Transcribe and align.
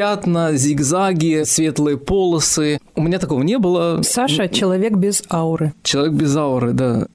пятна, 0.00 0.56
зигзаги, 0.56 1.42
светлые 1.44 1.98
полосы. 1.98 2.80
У 2.96 3.02
меня 3.02 3.18
такого 3.18 3.42
не 3.42 3.58
было. 3.58 4.00
Саша– 4.02 4.48
человек 4.48 4.94
без 4.94 5.22
ауры. 5.30 5.74
Человек 5.82 6.14
без 6.14 6.34
ауры, 6.36 6.72
да. 6.72 7.06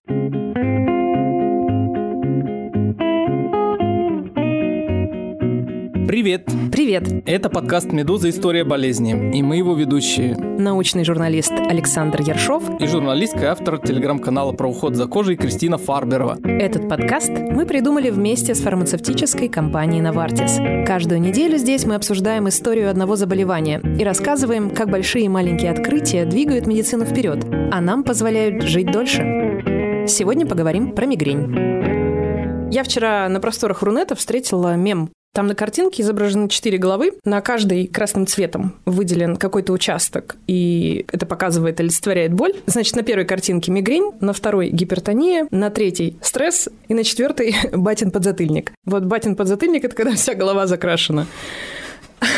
Привет! 6.08 6.48
Привет! 6.72 7.24
Это 7.26 7.50
подкаст 7.50 7.92
«Медуза. 7.92 8.30
История 8.30 8.64
болезни». 8.64 9.36
И 9.36 9.42
мы 9.42 9.58
его 9.58 9.74
ведущие. 9.74 10.36
Научный 10.36 11.04
журналист 11.04 11.52
Александр 11.52 12.22
Яршов. 12.22 12.64
И 12.80 12.86
журналистка 12.86 13.40
и 13.40 13.46
автор 13.46 13.80
телеграм-канала 13.80 14.52
про 14.52 14.70
уход 14.70 14.96
за 14.96 15.08
кожей 15.08 15.36
Кристина 15.36 15.80
Фарберова. 15.80 16.38
Этот 16.44 16.88
подкаст 16.88 17.32
мы 17.32 17.66
придумали 17.66 18.12
вместе 18.12 18.54
с 18.54 18.62
фармацевтической 18.62 19.50
компанией 19.50 20.02
«Новартис». 20.02 20.60
Каждую 20.88 21.22
неделю 21.22 21.58
здесь 21.58 21.86
мы 21.86 21.96
обсуждаем 21.96 22.50
историю 22.50 22.92
одного 22.92 23.16
заболевания 23.16 23.82
и 24.00 24.04
рассказываем, 24.04 24.70
как 24.70 24.92
большие 24.92 25.26
и 25.26 25.30
маленькие 25.30 25.72
открытия 25.72 26.26
двигают 26.26 26.68
медицину 26.68 27.06
вперед, 27.06 27.44
а 27.72 27.82
нам 27.82 28.04
позволяют 28.04 28.62
жить 28.62 28.92
дольше. 28.92 30.06
Сегодня 30.08 30.46
поговорим 30.46 30.92
про 30.92 31.08
мигрень. 31.08 32.72
Я 32.72 32.84
вчера 32.84 33.28
на 33.28 33.40
просторах 33.40 33.82
Рунета 33.82 34.14
встретила 34.14 34.76
мем 34.76 35.10
там 35.36 35.48
на 35.48 35.54
картинке 35.54 36.02
изображены 36.02 36.48
четыре 36.48 36.78
головы, 36.78 37.12
на 37.26 37.42
каждой 37.42 37.88
красным 37.88 38.26
цветом 38.26 38.74
выделен 38.86 39.36
какой-то 39.36 39.74
участок, 39.74 40.38
и 40.48 41.06
это 41.12 41.26
показывает, 41.26 41.78
олицетворяет 41.82 42.34
боль. 42.34 42.54
Значит, 42.68 42.96
на 42.96 43.04
первой 43.04 43.26
картинке 43.26 43.70
мигрень, 43.70 44.14
на 44.22 44.32
второй 44.32 44.70
гипертония, 44.70 45.50
на 45.52 45.70
третьей 45.72 46.18
стресс, 46.22 46.70
и 46.88 46.94
на 46.94 47.04
четвертой 47.04 47.54
батин 47.74 48.12
подзатыльник. 48.12 48.72
Вот 48.86 49.04
батин 49.04 49.36
подзатыльник– 49.36 49.84
это 49.86 49.94
когда 49.94 50.16
вся 50.16 50.36
голова 50.36 50.68
закрашена. 50.68 51.28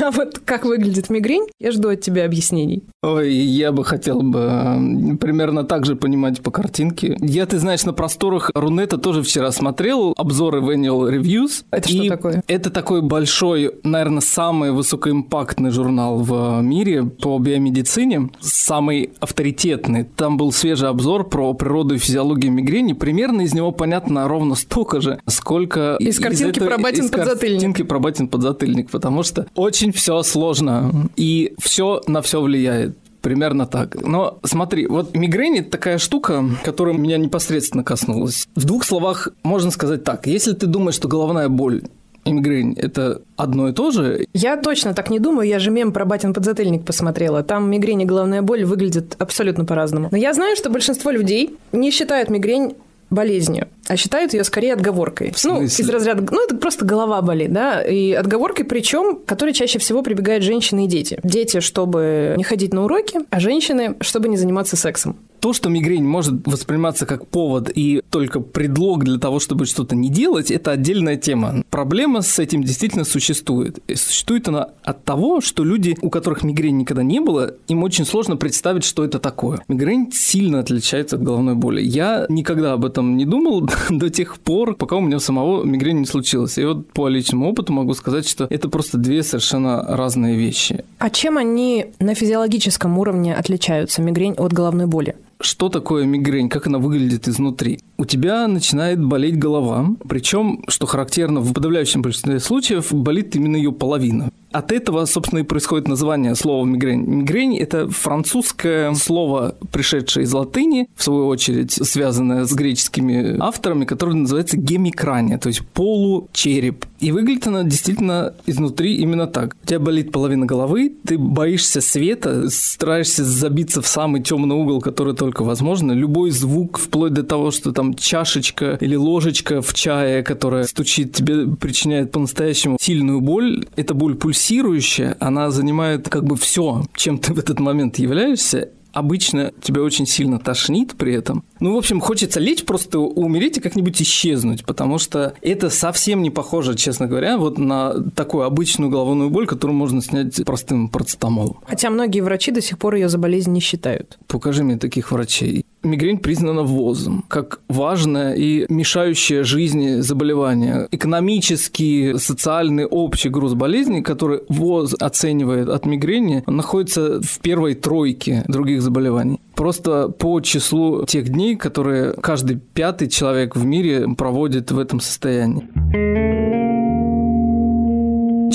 А 0.01 0.11
вот 0.11 0.39
как 0.39 0.65
выглядит 0.65 1.09
мигрень, 1.09 1.47
я 1.59 1.71
жду 1.71 1.89
от 1.89 2.01
тебя 2.01 2.25
объяснений. 2.25 2.83
Ой, 3.03 3.33
я 3.33 3.71
бы 3.71 3.83
хотел 3.83 4.21
бы 4.21 5.17
примерно 5.19 5.63
так 5.63 5.85
же 5.85 5.95
понимать 5.95 6.41
по 6.41 6.51
картинке. 6.51 7.17
Я, 7.19 7.45
ты 7.45 7.59
знаешь, 7.59 7.83
на 7.83 7.93
просторах 7.93 8.51
Рунета 8.53 8.97
тоже 8.97 9.23
вчера 9.23 9.51
смотрел 9.51 10.13
обзоры 10.17 10.61
в 10.61 10.69
Annual 10.69 11.11
Reviews. 11.11 11.63
Это 11.71 11.89
что 11.89 12.07
такое? 12.07 12.43
Это 12.47 12.69
такой 12.69 13.01
большой, 13.01 13.75
наверное, 13.83 14.21
самый 14.21 14.71
высокоимпактный 14.71 15.71
журнал 15.71 16.19
в 16.19 16.61
мире 16.61 17.03
по 17.03 17.37
биомедицине, 17.39 18.29
самый 18.39 19.11
авторитетный. 19.19 20.03
Там 20.03 20.37
был 20.37 20.51
свежий 20.51 20.89
обзор 20.89 21.27
про 21.29 21.53
природу 21.53 21.95
и 21.95 21.97
физиологию 21.97 22.51
мигрени. 22.51 22.93
Примерно 22.93 23.41
из 23.41 23.53
него 23.53 23.71
понятно 23.71 24.27
ровно 24.27 24.55
столько 24.55 25.01
же, 25.01 25.19
сколько... 25.27 25.97
Из 25.99 26.19
картинки 26.19 26.57
из 26.57 26.57
этого, 26.57 26.69
про 26.69 26.77
батин 26.77 27.09
подзатыльник. 27.09 27.57
Из 27.57 27.61
картинки 27.61 27.83
про 27.83 27.99
батин 27.99 28.27
подзатыльник, 28.27 28.89
потому 28.89 29.23
что 29.23 29.47
очень 29.55 29.76
все 29.93 30.23
сложно, 30.23 31.09
и 31.15 31.53
все 31.59 32.01
на 32.07 32.21
все 32.21 32.41
влияет. 32.41 32.97
Примерно 33.21 33.65
так. 33.65 33.95
Но 33.95 34.39
смотри, 34.43 34.87
вот 34.87 35.15
мигрень– 35.15 35.57
это 35.59 35.71
такая 35.71 35.97
штука, 35.97 36.45
которая 36.63 36.95
меня 36.95 37.17
непосредственно 37.17 37.83
коснулась. 37.83 38.47
В 38.55 38.63
двух 38.63 38.85
словах 38.85 39.29
можно 39.43 39.71
сказать 39.71 40.03
так. 40.03 40.27
Если 40.27 40.53
ты 40.53 40.67
думаешь, 40.67 40.95
что 40.95 41.07
головная 41.07 41.49
боль 41.49 41.81
и 42.23 42.31
мигрень– 42.31 42.73
это 42.77 43.21
одно 43.35 43.69
и 43.69 43.73
то 43.73 43.91
же? 43.91 44.25
Я 44.33 44.55
точно 44.55 44.93
так 44.93 45.09
не 45.09 45.19
думаю. 45.19 45.47
Я 45.47 45.59
же 45.59 45.71
мем 45.71 45.91
про 45.91 46.05
батин 46.05 46.33
подзатыльник 46.33 46.85
посмотрела. 46.85 47.43
Там 47.43 47.69
мигрень 47.69 48.03
и 48.03 48.05
головная 48.05 48.43
боль 48.43 48.63
выглядят 48.63 49.15
абсолютно 49.19 49.65
по-разному. 49.65 50.09
Но 50.11 50.17
я 50.17 50.33
знаю, 50.33 50.55
что 50.55 50.69
большинство 50.69 51.11
людей 51.11 51.55
не 51.73 51.91
считают 51.91 52.29
мигрень 52.29 52.75
болезнью, 53.09 53.67
а 53.87 53.97
считают 53.97 54.33
ее 54.33 54.43
скорее 54.43 54.73
отговоркой. 54.73 55.33
Ну, 55.43 55.63
из 55.63 55.89
разряда, 55.89 56.25
ну, 56.31 56.43
это 56.43 56.55
просто 56.55 56.85
голова 56.85 57.21
болит, 57.21 57.51
да, 57.51 57.81
и 57.81 58.11
отговоркой 58.13 58.65
причем, 58.65 59.19
которой 59.25 59.53
чаще 59.53 59.79
всего 59.79 60.01
прибегают 60.01 60.43
женщины 60.43 60.85
и 60.85 60.87
дети. 60.87 61.19
Дети, 61.23 61.59
чтобы 61.59 62.33
не 62.37 62.43
ходить 62.43 62.73
на 62.73 62.83
уроки, 62.83 63.19
а 63.29 63.39
женщины, 63.39 63.95
чтобы 64.01 64.29
не 64.29 64.37
заниматься 64.37 64.75
сексом. 64.75 65.17
То, 65.39 65.53
что 65.53 65.69
мигрень 65.69 66.03
может 66.03 66.47
восприниматься 66.47 67.05
как 67.05 67.27
повод 67.27 67.71
и 67.73 68.01
только 68.09 68.39
предлог 68.39 69.03
для 69.03 69.19
того, 69.19 69.39
чтобы 69.39 69.65
что-то 69.65 69.95
не 69.95 70.09
делать, 70.09 70.49
это 70.49 70.71
отдельная 70.71 71.15
тема. 71.15 71.63
Проблема 71.69 72.21
с 72.21 72.39
этим 72.39 72.63
действительно 72.63 73.03
существует. 73.03 73.79
И 73.87 73.95
существует 73.95 74.47
она 74.47 74.69
от 74.83 75.03
того, 75.03 75.41
что 75.41 75.63
люди, 75.63 75.95
у 76.01 76.09
которых 76.09 76.43
мигрень 76.43 76.77
никогда 76.77 77.03
не 77.03 77.19
было, 77.19 77.53
им 77.67 77.83
очень 77.83 78.05
сложно 78.05 78.35
представить, 78.35 78.83
что 78.83 79.05
это 79.05 79.19
такое. 79.19 79.61
Мигрень 79.67 80.11
сильно 80.11 80.59
отличается 80.59 81.17
от 81.17 81.23
головной 81.23 81.55
боли. 81.55 81.81
Я 81.81 82.25
никогда 82.29 82.73
об 82.73 82.85
этом 82.85 83.15
не 83.15 83.25
думал 83.25 83.69
до 83.89 84.09
тех 84.09 84.39
пор, 84.39 84.75
пока 84.75 84.95
у 84.95 85.01
меня 85.01 85.19
самого 85.19 85.63
мигрень 85.63 85.99
не 85.99 86.05
случилось. 86.05 86.57
И 86.57 86.65
вот 86.65 86.91
по 86.91 87.07
личному 87.07 87.49
опыту 87.49 87.73
могу 87.73 87.93
сказать, 87.93 88.27
что 88.27 88.47
это 88.49 88.69
просто 88.69 88.97
две 88.97 89.23
совершенно 89.23 89.83
разные 89.83 90.35
вещи. 90.35 90.83
А 90.99 91.09
чем 91.09 91.37
они 91.37 91.87
на 91.99 92.15
физиологическом 92.15 92.97
уровне 92.97 93.35
отличаются, 93.35 94.01
мигрень 94.01 94.33
от 94.33 94.53
головной 94.53 94.85
боли? 94.85 95.15
Что 95.39 95.69
такое 95.69 96.05
мигрень, 96.05 96.49
как 96.49 96.65
она 96.67 96.79
выглядит 96.79 97.27
изнутри? 97.27 97.79
У 97.97 98.05
тебя 98.05 98.47
начинает 98.47 99.03
болеть 99.03 99.37
голова, 99.37 99.87
причем, 100.07 100.63
что 100.67 100.87
характерно, 100.87 101.41
в 101.41 101.53
подавляющем 101.53 102.01
большинстве 102.01 102.39
случаев 102.39 102.91
болит 102.91 103.35
именно 103.35 103.55
ее 103.55 103.71
половина. 103.71 104.31
От 104.51 104.71
этого, 104.71 105.05
собственно, 105.05 105.39
и 105.39 105.43
происходит 105.43 105.87
название 105.87 106.33
слова 106.33 106.65
мигрень. 106.65 107.05
Мигрень– 107.05 107.57
это 107.59 107.87
французское 107.89 108.93
слово, 108.93 109.55
пришедшее 109.71 110.23
из 110.23 110.33
латыни, 110.33 110.87
в 110.95 111.03
свою 111.03 111.27
очередь 111.27 111.71
связанное 111.71 112.45
с 112.45 112.53
греческими 112.53 113.37
авторами, 113.39 113.85
которое 113.85 114.13
называется 114.13 114.57
гемикрания, 114.57 115.37
то 115.37 115.49
есть 115.49 115.67
получереп. 115.67 116.85
И 116.99 117.11
выглядит 117.11 117.45
она 117.47 117.63
действительно 117.63 118.33
изнутри 118.47 118.95
именно 118.95 119.27
так. 119.27 119.55
У 119.63 119.67
тебя 119.67 119.79
болит 119.79 120.11
половина 120.11 120.45
головы, 120.45 120.93
ты 121.05 121.17
боишься 121.17 121.81
света, 121.81 122.49
стараешься 122.49 123.23
забиться 123.23 123.81
в 123.81 123.87
самый 123.87 124.23
темный 124.23 124.55
угол, 124.55 124.81
который 124.81 125.13
только 125.27 125.43
возможно. 125.43 125.91
Любой 125.91 126.31
звук, 126.31 126.77
вплоть 126.77 127.11
до 127.11 127.21
того, 127.21 127.51
что 127.51 127.73
там 127.73 127.95
чашечка 127.95 128.77
или 128.79 128.95
ложечка 128.95 129.61
в 129.61 129.73
чае, 129.73 130.23
которая 130.23 130.63
стучит, 130.63 131.13
тебе 131.13 131.47
причиняет 131.47 132.13
по-настоящему 132.13 132.77
сильную 132.79 133.19
боль. 133.19 133.65
Это 133.75 133.93
боль 133.93 134.15
пульсирующая, 134.15 135.17
она 135.19 135.51
занимает 135.51 136.07
как 136.07 136.23
бы 136.23 136.37
все, 136.37 136.85
чем 136.95 137.17
ты 137.17 137.33
в 137.33 137.39
этот 137.39 137.59
момент 137.59 137.99
являешься, 137.99 138.69
обычно 138.97 139.53
тебя 139.61 139.81
очень 139.81 140.05
сильно 140.05 140.39
тошнит 140.39 140.95
при 140.97 141.13
этом. 141.13 141.43
Ну, 141.59 141.75
в 141.75 141.77
общем, 141.77 141.99
хочется 141.99 142.39
лечь, 142.39 142.63
просто 142.65 142.99
умереть 142.99 143.57
и 143.57 143.61
как-нибудь 143.61 144.01
исчезнуть, 144.01 144.65
потому 144.65 144.97
что 144.97 145.33
это 145.41 145.69
совсем 145.69 146.21
не 146.21 146.29
похоже, 146.29 146.75
честно 146.75 147.07
говоря, 147.07 147.37
вот 147.37 147.57
на 147.57 147.93
такую 148.11 148.43
обычную 148.43 148.89
головную 148.89 149.29
боль, 149.29 149.47
которую 149.47 149.77
можно 149.77 150.01
снять 150.01 150.43
простым 150.45 150.89
парацетамолом. 150.89 151.59
Хотя 151.65 151.89
многие 151.89 152.21
врачи 152.21 152.51
до 152.51 152.61
сих 152.61 152.77
пор 152.77 152.95
ее 152.95 153.09
за 153.09 153.17
болезнь 153.17 153.51
не 153.51 153.59
считают. 153.59 154.17
Покажи 154.27 154.63
мне 154.63 154.77
таких 154.77 155.11
врачей. 155.11 155.65
Мигрень 155.87 156.17
признана 156.17 156.63
ВОЗом 156.63 157.23
как 157.27 157.61
важное 157.69 158.33
и 158.33 158.65
мешающее 158.69 159.43
жизни 159.43 160.01
заболевание. 160.01 160.87
Экономический, 160.91 162.17
социальный, 162.17 162.85
общий 162.85 163.29
груз 163.29 163.53
болезней, 163.53 164.01
который 164.01 164.41
ВОЗ 164.49 164.95
оценивает 164.99 165.69
от 165.69 165.85
мигрени, 165.85 166.43
находится 166.45 167.21
в 167.21 167.39
первой 167.39 167.75
тройке 167.75 168.43
других 168.47 168.81
заболеваний. 168.81 169.39
Просто 169.55 170.09
по 170.09 170.39
числу 170.41 171.05
тех 171.05 171.29
дней, 171.29 171.55
которые 171.55 172.13
каждый 172.13 172.57
пятый 172.57 173.07
человек 173.07 173.55
в 173.55 173.65
мире 173.65 174.07
проводит 174.15 174.71
в 174.71 174.77
этом 174.77 174.99
состоянии. 174.99 176.26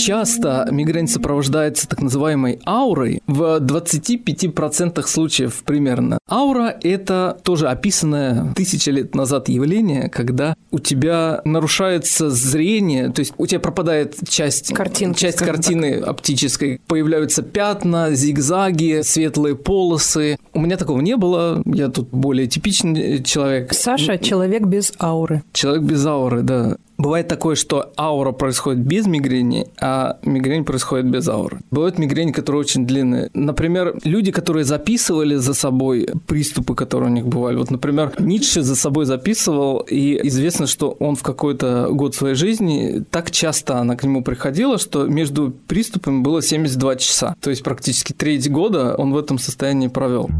Часто 0.02 0.66
мигрень 0.72 1.06
сопровождается 1.06 1.88
так 1.88 2.02
называемой 2.02 2.58
аурой 2.66 3.22
в 3.28 3.60
25% 3.60 5.00
случаев 5.06 5.62
примерно. 5.64 6.18
Аура– 6.28 6.76
это 6.82 7.38
тоже 7.44 7.68
описанное 7.68 8.52
тысячи 8.56 8.90
лет 8.90 9.14
назад 9.14 9.48
явление, 9.48 10.08
когда 10.08 10.56
у 10.72 10.80
тебя 10.80 11.40
нарушается 11.44 12.30
зрение, 12.30 13.10
то 13.10 13.20
есть 13.20 13.32
у 13.38 13.46
тебя 13.46 13.60
пропадает 13.60 14.16
часть, 14.28 14.74
Картинки, 14.74 15.20
часть 15.20 15.38
картины 15.38 16.00
так. 16.00 16.08
оптической, 16.08 16.80
появляются 16.88 17.44
пятна, 17.44 18.12
зигзаги, 18.12 19.02
светлые 19.04 19.54
полосы. 19.54 20.36
У 20.52 20.58
меня 20.58 20.78
такого 20.78 21.00
не 21.00 21.16
было, 21.16 21.62
я 21.64 21.86
тут 21.86 22.08
более 22.10 22.48
типичный 22.48 23.22
человек. 23.22 23.72
Саша– 23.72 24.18
человек 24.18 24.64
без 24.64 24.92
ауры. 25.00 25.44
Человек 25.52 25.84
без 25.84 26.04
ауры, 26.04 26.42
да. 26.42 26.76
Бывает 27.02 27.26
такое, 27.26 27.56
что 27.56 27.92
аура 27.98 28.30
происходит 28.30 28.78
без 28.80 29.06
мигрени, 29.06 29.66
а 29.80 30.18
мигрень 30.22 30.64
происходит 30.64 31.10
без 31.10 31.26
ауры. 31.26 31.58
Бывают 31.72 31.98
мигрени, 31.98 32.30
которые 32.30 32.60
очень 32.60 32.86
длинные. 32.86 33.28
Например, 33.34 33.98
люди, 34.04 34.30
которые 34.30 34.64
записывали 34.64 35.34
за 35.34 35.52
собой 35.52 36.08
приступы, 36.28 36.76
которые 36.76 37.10
у 37.10 37.12
них 37.12 37.26
бывали. 37.26 37.56
Вот, 37.56 37.72
например, 37.72 38.12
Ницше 38.20 38.62
за 38.62 38.76
собой 38.76 39.06
записывал, 39.06 39.80
и 39.80 40.20
известно, 40.28 40.68
что 40.68 40.90
он 41.00 41.16
в 41.16 41.24
какой-то 41.24 41.88
год 41.90 42.14
своей 42.14 42.36
жизни 42.36 43.04
так 43.10 43.32
часто 43.32 43.78
она 43.78 43.96
к 43.96 44.04
нему 44.04 44.22
приходила, 44.22 44.78
что 44.78 45.06
между 45.06 45.52
приступами 45.66 46.22
было 46.22 46.40
72 46.40 46.96
часа. 46.96 47.34
То 47.40 47.50
есть 47.50 47.64
практически 47.64 48.12
треть 48.12 48.48
года 48.48 48.94
он 48.96 49.12
в 49.12 49.18
этом 49.18 49.38
состоянии 49.38 49.88
провел. 49.88 50.30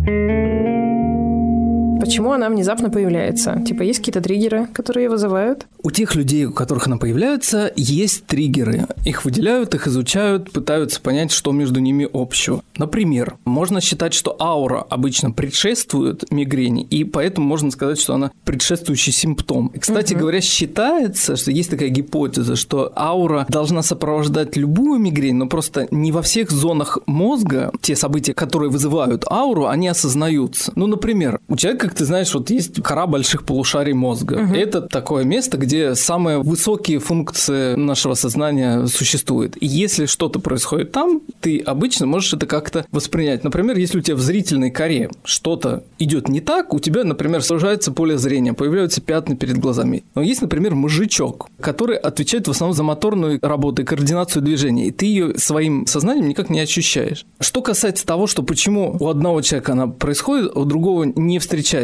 Почему 2.03 2.33
она 2.33 2.51
внезапно 2.51 2.91
появляется? 2.91 3.63
Типа, 3.65 3.83
есть 3.83 4.01
какие-то 4.01 4.21
триггеры, 4.21 4.67
которые 4.73 5.05
ее 5.05 5.11
вызывают? 5.11 5.69
У 5.85 5.93
тех 5.93 6.17
людей, 6.17 6.47
у 6.47 6.53
которых 6.53 6.89
она 6.89 6.97
появляется, 6.97 7.73
есть 7.77 8.27
триггеры. 8.27 8.87
Их 9.05 9.25
выделяют, 9.25 9.75
их 9.77 9.87
изучают, 9.87 10.51
пытаются 10.51 11.01
понять, 11.01 11.31
что 11.31 11.53
между 11.53 11.79
ними 11.79 12.09
общего. 12.13 12.63
Например, 12.77 13.37
можно 13.45 13.81
считать, 13.81 14.15
что 14.15 14.37
аура 14.41 14.81
обычно 14.81 15.31
предшествует 15.31 16.29
мигрени, 16.33 16.83
и 16.83 17.05
поэтому 17.05 17.47
можно 17.47 17.71
сказать, 17.71 18.01
что 18.01 18.15
она 18.15 18.33
предшествующий 18.45 19.13
симптом. 19.13 19.69
И, 19.69 19.79
кстати 19.79 20.15
угу. 20.15 20.23
говоря, 20.23 20.41
считается, 20.41 21.37
что 21.37 21.53
есть 21.53 21.71
такая 21.71 21.89
гипотеза, 21.91 22.57
что 22.57 22.93
аура 22.97 23.47
должна 23.49 23.83
сопровождать 23.83 24.57
любую 24.57 24.99
мигрень, 24.99 25.37
но 25.37 25.47
просто 25.47 25.87
не 25.93 26.11
во 26.11 26.23
всех 26.23 26.51
зонах 26.51 26.99
мозга 27.07 27.71
те 27.81 27.95
события, 27.95 28.35
которые 28.35 28.71
вызывают 28.71 29.25
ауру, 29.31 29.67
они 29.67 29.87
осознаются. 29.87 30.73
Ну, 30.75 30.89
например, 30.89 31.39
у 31.49 31.57
человека, 31.57 31.92
как 31.93 31.99
ты 31.99 32.07
знаешь, 32.07 32.33
вот 32.33 32.49
есть 32.49 32.83
кора 32.83 33.07
больших 33.07 33.45
полушарий 33.45 33.93
мозга. 33.93 34.45
Угу. 34.45 34.55
Это 34.55 34.81
такое 34.81 35.25
место, 35.25 35.59
где 35.59 35.95
самые 35.95 36.39
высокие 36.39 37.01
функции 37.01 37.75
нашего 37.75 38.15
сознания 38.15 38.87
существуют. 38.87 39.59
И 39.61 39.67
если 39.67 40.07
что-то 40.07 40.39
происходит 40.39 40.93
там, 40.93 41.21
ты 41.43 41.59
обычно 41.59 42.07
можешь 42.07 42.33
это 42.33 42.47
как-то 42.47 42.87
воспринять. 42.93 43.45
Например, 43.45 43.77
если 43.77 43.99
у 43.99 44.01
тебя 44.01 44.17
в 44.17 44.23
зрительной 44.23 44.71
коре 44.71 45.11
что-то 45.23 45.85
идет 45.99 46.31
не 46.31 46.41
так, 46.41 46.73
у 46.73 46.81
тебя, 46.81 47.05
например, 47.05 47.43
сужается 47.43 47.93
поле 47.93 48.17
зрения, 48.17 48.55
появляются 48.55 49.03
пятна 49.03 49.37
перед 49.37 49.59
глазами. 49.59 50.03
Но 50.15 50.23
есть, 50.23 50.41
например, 50.41 50.75
мозжечок, 50.75 51.51
который 51.61 51.99
отвечает 51.99 52.49
в 52.49 52.53
основном 52.53 52.75
за 52.75 52.85
моторную 52.85 53.39
работу 53.43 53.83
и 53.83 53.85
координацию 53.85 54.41
движения, 54.41 54.87
и 54.87 54.93
ты 54.93 55.05
ее 55.05 55.37
своим 55.37 55.87
сознанием 55.87 56.27
никак 56.27 56.49
не 56.49 56.61
ощущаешь. 56.61 57.27
Что 57.39 57.61
касается 57.61 58.07
того, 58.07 58.27
что 58.27 58.43
почему 58.43 58.97
у 58.99 59.09
одного 59.09 59.43
человека 59.43 59.73
она 59.73 59.89
происходит, 59.89 60.53
а 60.55 60.61
у 60.61 60.65
другого 60.65 61.05
не 61.05 61.39
встречается. 61.39 61.82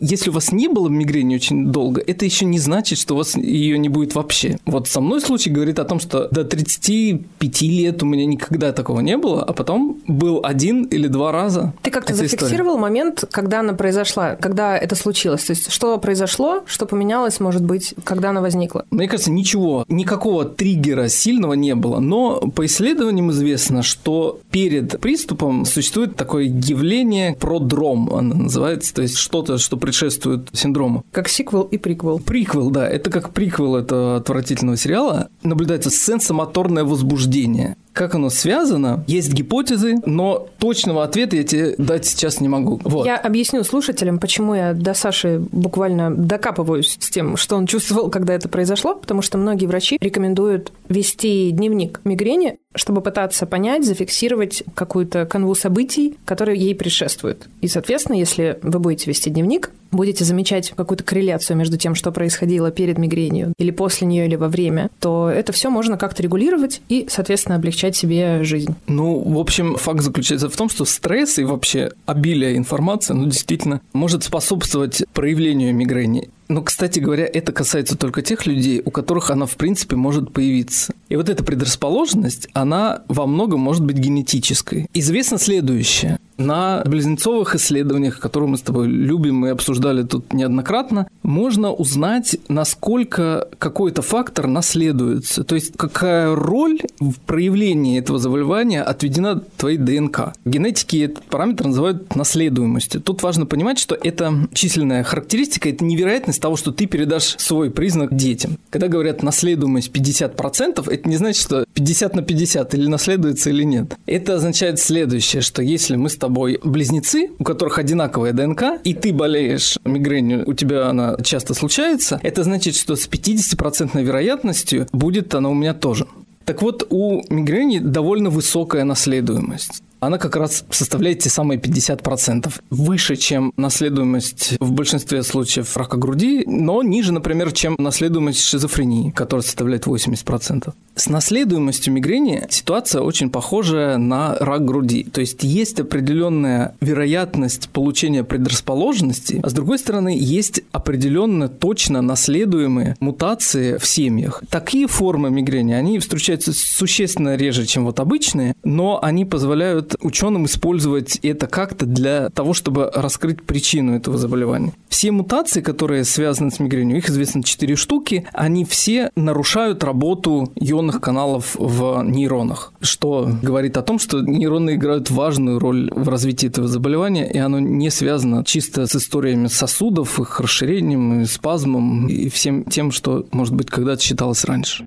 Если 0.00 0.30
у 0.30 0.32
вас 0.32 0.52
не 0.52 0.68
было 0.68 0.88
мигрени 0.88 1.36
очень 1.36 1.66
долго, 1.66 2.02
это 2.04 2.24
еще 2.24 2.44
не 2.44 2.58
значит, 2.58 2.98
что 2.98 3.14
у 3.14 3.18
вас 3.18 3.36
ее 3.36 3.78
не 3.78 3.88
будет 3.88 4.14
вообще. 4.14 4.58
Вот 4.66 4.88
со 4.88 5.00
мной 5.00 5.20
случай 5.20 5.50
говорит 5.50 5.78
о 5.78 5.84
том, 5.84 6.00
что 6.00 6.28
до 6.30 6.44
35 6.44 7.62
лет 7.62 8.02
у 8.02 8.06
меня 8.06 8.26
никогда 8.26 8.72
такого 8.72 9.00
не 9.00 9.16
было, 9.16 9.42
а 9.42 9.52
потом 9.52 9.98
был 10.06 10.40
один 10.44 10.84
или 10.84 11.08
два 11.08 11.32
раза. 11.32 11.72
Ты 11.82 11.90
как-то 11.90 12.14
зафиксировал 12.14 12.76
история. 12.76 12.80
момент, 12.80 13.24
когда 13.30 13.60
она 13.60 13.74
произошла, 13.74 14.36
когда 14.36 14.76
это 14.76 14.94
случилось? 14.94 15.44
То 15.44 15.52
есть, 15.52 15.70
что 15.70 15.98
произошло, 15.98 16.62
что 16.66 16.86
поменялось, 16.86 17.40
может 17.40 17.62
быть, 17.62 17.94
когда 18.04 18.30
она 18.30 18.40
возникла? 18.40 18.84
Мне 18.90 19.08
кажется, 19.08 19.30
ничего, 19.30 19.84
никакого 19.88 20.44
триггера 20.44 21.08
сильного 21.08 21.54
не 21.54 21.74
было. 21.74 22.00
Но 22.00 22.40
по 22.40 22.66
исследованиям 22.66 23.30
известно, 23.30 23.82
что 23.82 24.40
перед 24.50 25.00
приступом 25.00 25.64
существует 25.64 26.16
такое 26.16 26.44
явление 26.44 27.34
продром, 27.34 28.12
оно 28.12 28.34
называется, 28.34 28.94
то 28.94 29.02
есть 29.02 29.16
что-то, 29.38 29.58
что 29.58 29.76
предшествует 29.76 30.48
синдрому. 30.52 31.04
Как 31.12 31.28
сиквел 31.28 31.62
и 31.62 31.78
приквел. 31.78 32.18
Приквел, 32.18 32.70
да. 32.70 32.88
Это 32.88 33.10
как 33.10 33.32
приквел 33.32 33.76
этого 33.76 34.16
отвратительного 34.16 34.76
сериала, 34.76 35.28
наблюдается 35.42 35.90
сенсомоторное 35.90 36.84
возбуждение. 36.84 37.76
Как 37.98 38.14
оно 38.14 38.30
связано? 38.30 39.02
Есть 39.08 39.32
гипотезы, 39.32 39.96
но 40.06 40.46
точного 40.60 41.02
ответа 41.02 41.34
я 41.34 41.42
тебе 41.42 41.74
дать 41.78 42.06
сейчас 42.06 42.40
не 42.40 42.46
могу. 42.46 42.80
Вот. 42.84 43.04
Я 43.04 43.16
объясню 43.16 43.64
слушателям, 43.64 44.20
почему 44.20 44.54
я 44.54 44.72
до 44.72 44.94
Саши 44.94 45.40
буквально 45.50 46.14
докапываюсь 46.14 46.96
с 47.00 47.10
тем, 47.10 47.36
что 47.36 47.56
он 47.56 47.66
чувствовал, 47.66 48.08
когда 48.08 48.34
это 48.34 48.48
произошло, 48.48 48.94
потому 48.94 49.20
что 49.20 49.36
многие 49.36 49.66
врачи 49.66 49.98
рекомендуют 50.00 50.70
вести 50.88 51.50
дневник 51.50 52.00
мигрени, 52.04 52.58
чтобы 52.72 53.00
пытаться 53.00 53.46
понять, 53.46 53.84
зафиксировать 53.84 54.62
какую-то 54.76 55.26
канву 55.26 55.56
событий, 55.56 56.16
которые 56.24 56.56
ей 56.56 56.76
предшествуют. 56.76 57.48
И, 57.62 57.66
соответственно, 57.66 58.14
если 58.14 58.60
вы 58.62 58.78
будете 58.78 59.10
вести 59.10 59.28
дневник, 59.28 59.72
будете 59.90 60.24
замечать 60.24 60.72
какую-то 60.76 61.04
корреляцию 61.04 61.56
между 61.56 61.76
тем, 61.76 61.94
что 61.94 62.12
происходило 62.12 62.70
перед 62.70 62.98
мигренью 62.98 63.52
или 63.58 63.70
после 63.70 64.06
нее, 64.06 64.26
или 64.26 64.36
во 64.36 64.48
время, 64.48 64.90
то 65.00 65.28
это 65.28 65.52
все 65.52 65.70
можно 65.70 65.96
как-то 65.96 66.22
регулировать 66.22 66.80
и, 66.88 67.06
соответственно, 67.08 67.56
облегчать 67.56 67.96
себе 67.96 68.44
жизнь. 68.44 68.74
Ну, 68.86 69.18
в 69.18 69.38
общем, 69.38 69.76
факт 69.76 70.00
заключается 70.00 70.48
в 70.48 70.56
том, 70.56 70.68
что 70.68 70.84
стресс 70.84 71.38
и 71.38 71.44
вообще 71.44 71.90
обилие 72.06 72.56
информации, 72.56 73.14
ну, 73.14 73.26
действительно, 73.26 73.80
может 73.92 74.24
способствовать 74.24 75.04
проявлению 75.12 75.74
мигрени. 75.74 76.28
Но, 76.48 76.62
кстати 76.62 76.98
говоря, 76.98 77.26
это 77.26 77.52
касается 77.52 77.96
только 77.96 78.22
тех 78.22 78.46
людей, 78.46 78.80
у 78.84 78.90
которых 78.90 79.30
она, 79.30 79.46
в 79.46 79.56
принципе, 79.56 79.96
может 79.96 80.32
появиться. 80.32 80.94
И 81.08 81.16
вот 81.16 81.28
эта 81.28 81.44
предрасположенность, 81.44 82.48
она 82.54 83.02
во 83.08 83.26
многом 83.26 83.60
может 83.60 83.84
быть 83.84 83.96
генетической. 83.96 84.88
Известно 84.94 85.38
следующее. 85.38 86.18
На 86.36 86.82
близнецовых 86.86 87.56
исследованиях, 87.56 88.20
которые 88.20 88.48
мы 88.48 88.58
с 88.58 88.62
тобой 88.62 88.86
любим 88.86 89.44
и 89.44 89.50
обсуждали 89.50 90.04
тут 90.04 90.32
неоднократно, 90.32 91.08
можно 91.22 91.72
узнать, 91.72 92.36
насколько 92.48 93.48
какой-то 93.58 94.02
фактор 94.02 94.46
наследуется. 94.46 95.42
То 95.42 95.56
есть, 95.56 95.76
какая 95.76 96.34
роль 96.34 96.78
в 97.00 97.18
проявлении 97.20 97.98
этого 97.98 98.18
заболевания 98.18 98.82
отведена 98.82 99.40
твоей 99.56 99.78
ДНК. 99.78 100.32
Генетики 100.44 100.98
этот 100.98 101.24
параметр 101.24 101.66
называют 101.66 102.14
наследуемостью. 102.14 103.00
Тут 103.00 103.22
важно 103.22 103.44
понимать, 103.44 103.78
что 103.78 103.96
это 104.00 104.48
численная 104.52 105.02
характеристика, 105.02 105.68
это 105.68 105.84
невероятность 105.84 106.37
того, 106.40 106.56
что 106.56 106.72
ты 106.72 106.86
передашь 106.86 107.36
свой 107.38 107.70
признак 107.70 108.14
детям. 108.14 108.58
Когда 108.70 108.88
говорят 108.88 109.22
наследуемость 109.22 109.90
50%, 109.90 110.90
это 110.90 111.08
не 111.08 111.16
значит, 111.16 111.42
что 111.42 111.64
50 111.74 112.16
на 112.16 112.22
50 112.22 112.74
или 112.74 112.86
наследуется 112.86 113.50
или 113.50 113.64
нет. 113.64 113.96
Это 114.06 114.34
означает 114.34 114.78
следующее, 114.78 115.42
что 115.42 115.62
если 115.62 115.96
мы 115.96 116.08
с 116.08 116.16
тобой 116.16 116.58
близнецы, 116.62 117.30
у 117.38 117.44
которых 117.44 117.78
одинаковая 117.78 118.32
ДНК, 118.32 118.80
и 118.84 118.94
ты 118.94 119.12
болеешь 119.12 119.78
мигренью, 119.84 120.44
у 120.46 120.54
тебя 120.54 120.88
она 120.88 121.16
часто 121.22 121.54
случается, 121.54 122.20
это 122.22 122.44
значит, 122.44 122.76
что 122.76 122.96
с 122.96 123.08
50% 123.08 124.02
вероятностью 124.02 124.86
будет 124.92 125.34
она 125.34 125.48
у 125.50 125.54
меня 125.54 125.74
тоже. 125.74 126.06
Так 126.44 126.62
вот, 126.62 126.86
у 126.88 127.22
мигрени 127.28 127.78
довольно 127.78 128.30
высокая 128.30 128.84
наследуемость 128.84 129.82
она 130.00 130.18
как 130.18 130.36
раз 130.36 130.64
составляет 130.70 131.20
те 131.20 131.30
самые 131.30 131.58
50%. 131.58 132.52
Выше, 132.70 133.16
чем 133.16 133.52
наследуемость 133.56 134.54
в 134.60 134.72
большинстве 134.72 135.22
случаев 135.22 135.76
рака 135.76 135.96
груди, 135.96 136.44
но 136.46 136.82
ниже, 136.82 137.12
например, 137.12 137.52
чем 137.52 137.74
наследуемость 137.78 138.40
шизофрении, 138.44 139.10
которая 139.10 139.44
составляет 139.44 139.86
80%. 139.86 140.72
С 140.94 141.08
наследуемостью 141.08 141.92
мигрени 141.92 142.46
ситуация 142.50 143.02
очень 143.02 143.30
похожая 143.30 143.98
на 143.98 144.34
рак 144.36 144.64
груди. 144.64 145.04
То 145.04 145.20
есть 145.20 145.44
есть 145.44 145.78
определенная 145.78 146.74
вероятность 146.80 147.68
получения 147.68 148.24
предрасположенности, 148.24 149.40
а 149.42 149.48
с 149.48 149.52
другой 149.52 149.78
стороны 149.78 150.16
есть 150.18 150.62
определенно 150.72 151.48
точно 151.48 152.02
наследуемые 152.02 152.96
мутации 153.00 153.78
в 153.78 153.86
семьях. 153.86 154.42
Такие 154.50 154.88
формы 154.88 155.30
мигрени, 155.30 155.72
они 155.72 155.98
встречаются 155.98 156.52
существенно 156.52 157.36
реже, 157.36 157.64
чем 157.64 157.84
вот 157.84 158.00
обычные, 158.00 158.54
но 158.64 158.98
они 159.02 159.24
позволяют 159.24 159.87
позволяют 159.88 159.96
ученым 160.00 160.46
использовать 160.46 161.18
это 161.22 161.46
как-то 161.46 161.86
для 161.86 162.30
того, 162.30 162.54
чтобы 162.54 162.90
раскрыть 162.94 163.42
причину 163.42 163.96
этого 163.96 164.18
заболевания. 164.18 164.72
Все 164.88 165.10
мутации, 165.10 165.60
которые 165.60 166.04
связаны 166.04 166.50
с 166.50 166.60
мигренью, 166.60 166.98
их 166.98 167.08
известно 167.08 167.42
4 167.42 167.76
штуки, 167.76 168.26
они 168.32 168.64
все 168.64 169.10
нарушают 169.16 169.84
работу 169.84 170.50
ионных 170.56 171.00
каналов 171.00 171.56
в 171.58 172.02
нейронах, 172.02 172.72
что 172.80 173.28
говорит 173.42 173.76
о 173.76 173.82
том, 173.82 173.98
что 173.98 174.20
нейроны 174.20 174.74
играют 174.74 175.10
важную 175.10 175.58
роль 175.58 175.90
в 175.94 176.08
развитии 176.08 176.48
этого 176.48 176.68
заболевания, 176.68 177.30
и 177.30 177.38
оно 177.38 177.60
не 177.60 177.90
связано 177.90 178.44
чисто 178.44 178.86
с 178.86 178.96
историями 178.96 179.46
сосудов, 179.46 180.18
их 180.20 180.40
расширением, 180.40 181.24
спазмом 181.26 182.08
и 182.08 182.28
всем 182.28 182.64
тем, 182.64 182.90
что, 182.90 183.26
может 183.32 183.54
быть, 183.54 183.70
когда-то 183.70 184.02
считалось 184.02 184.44
раньше. 184.44 184.86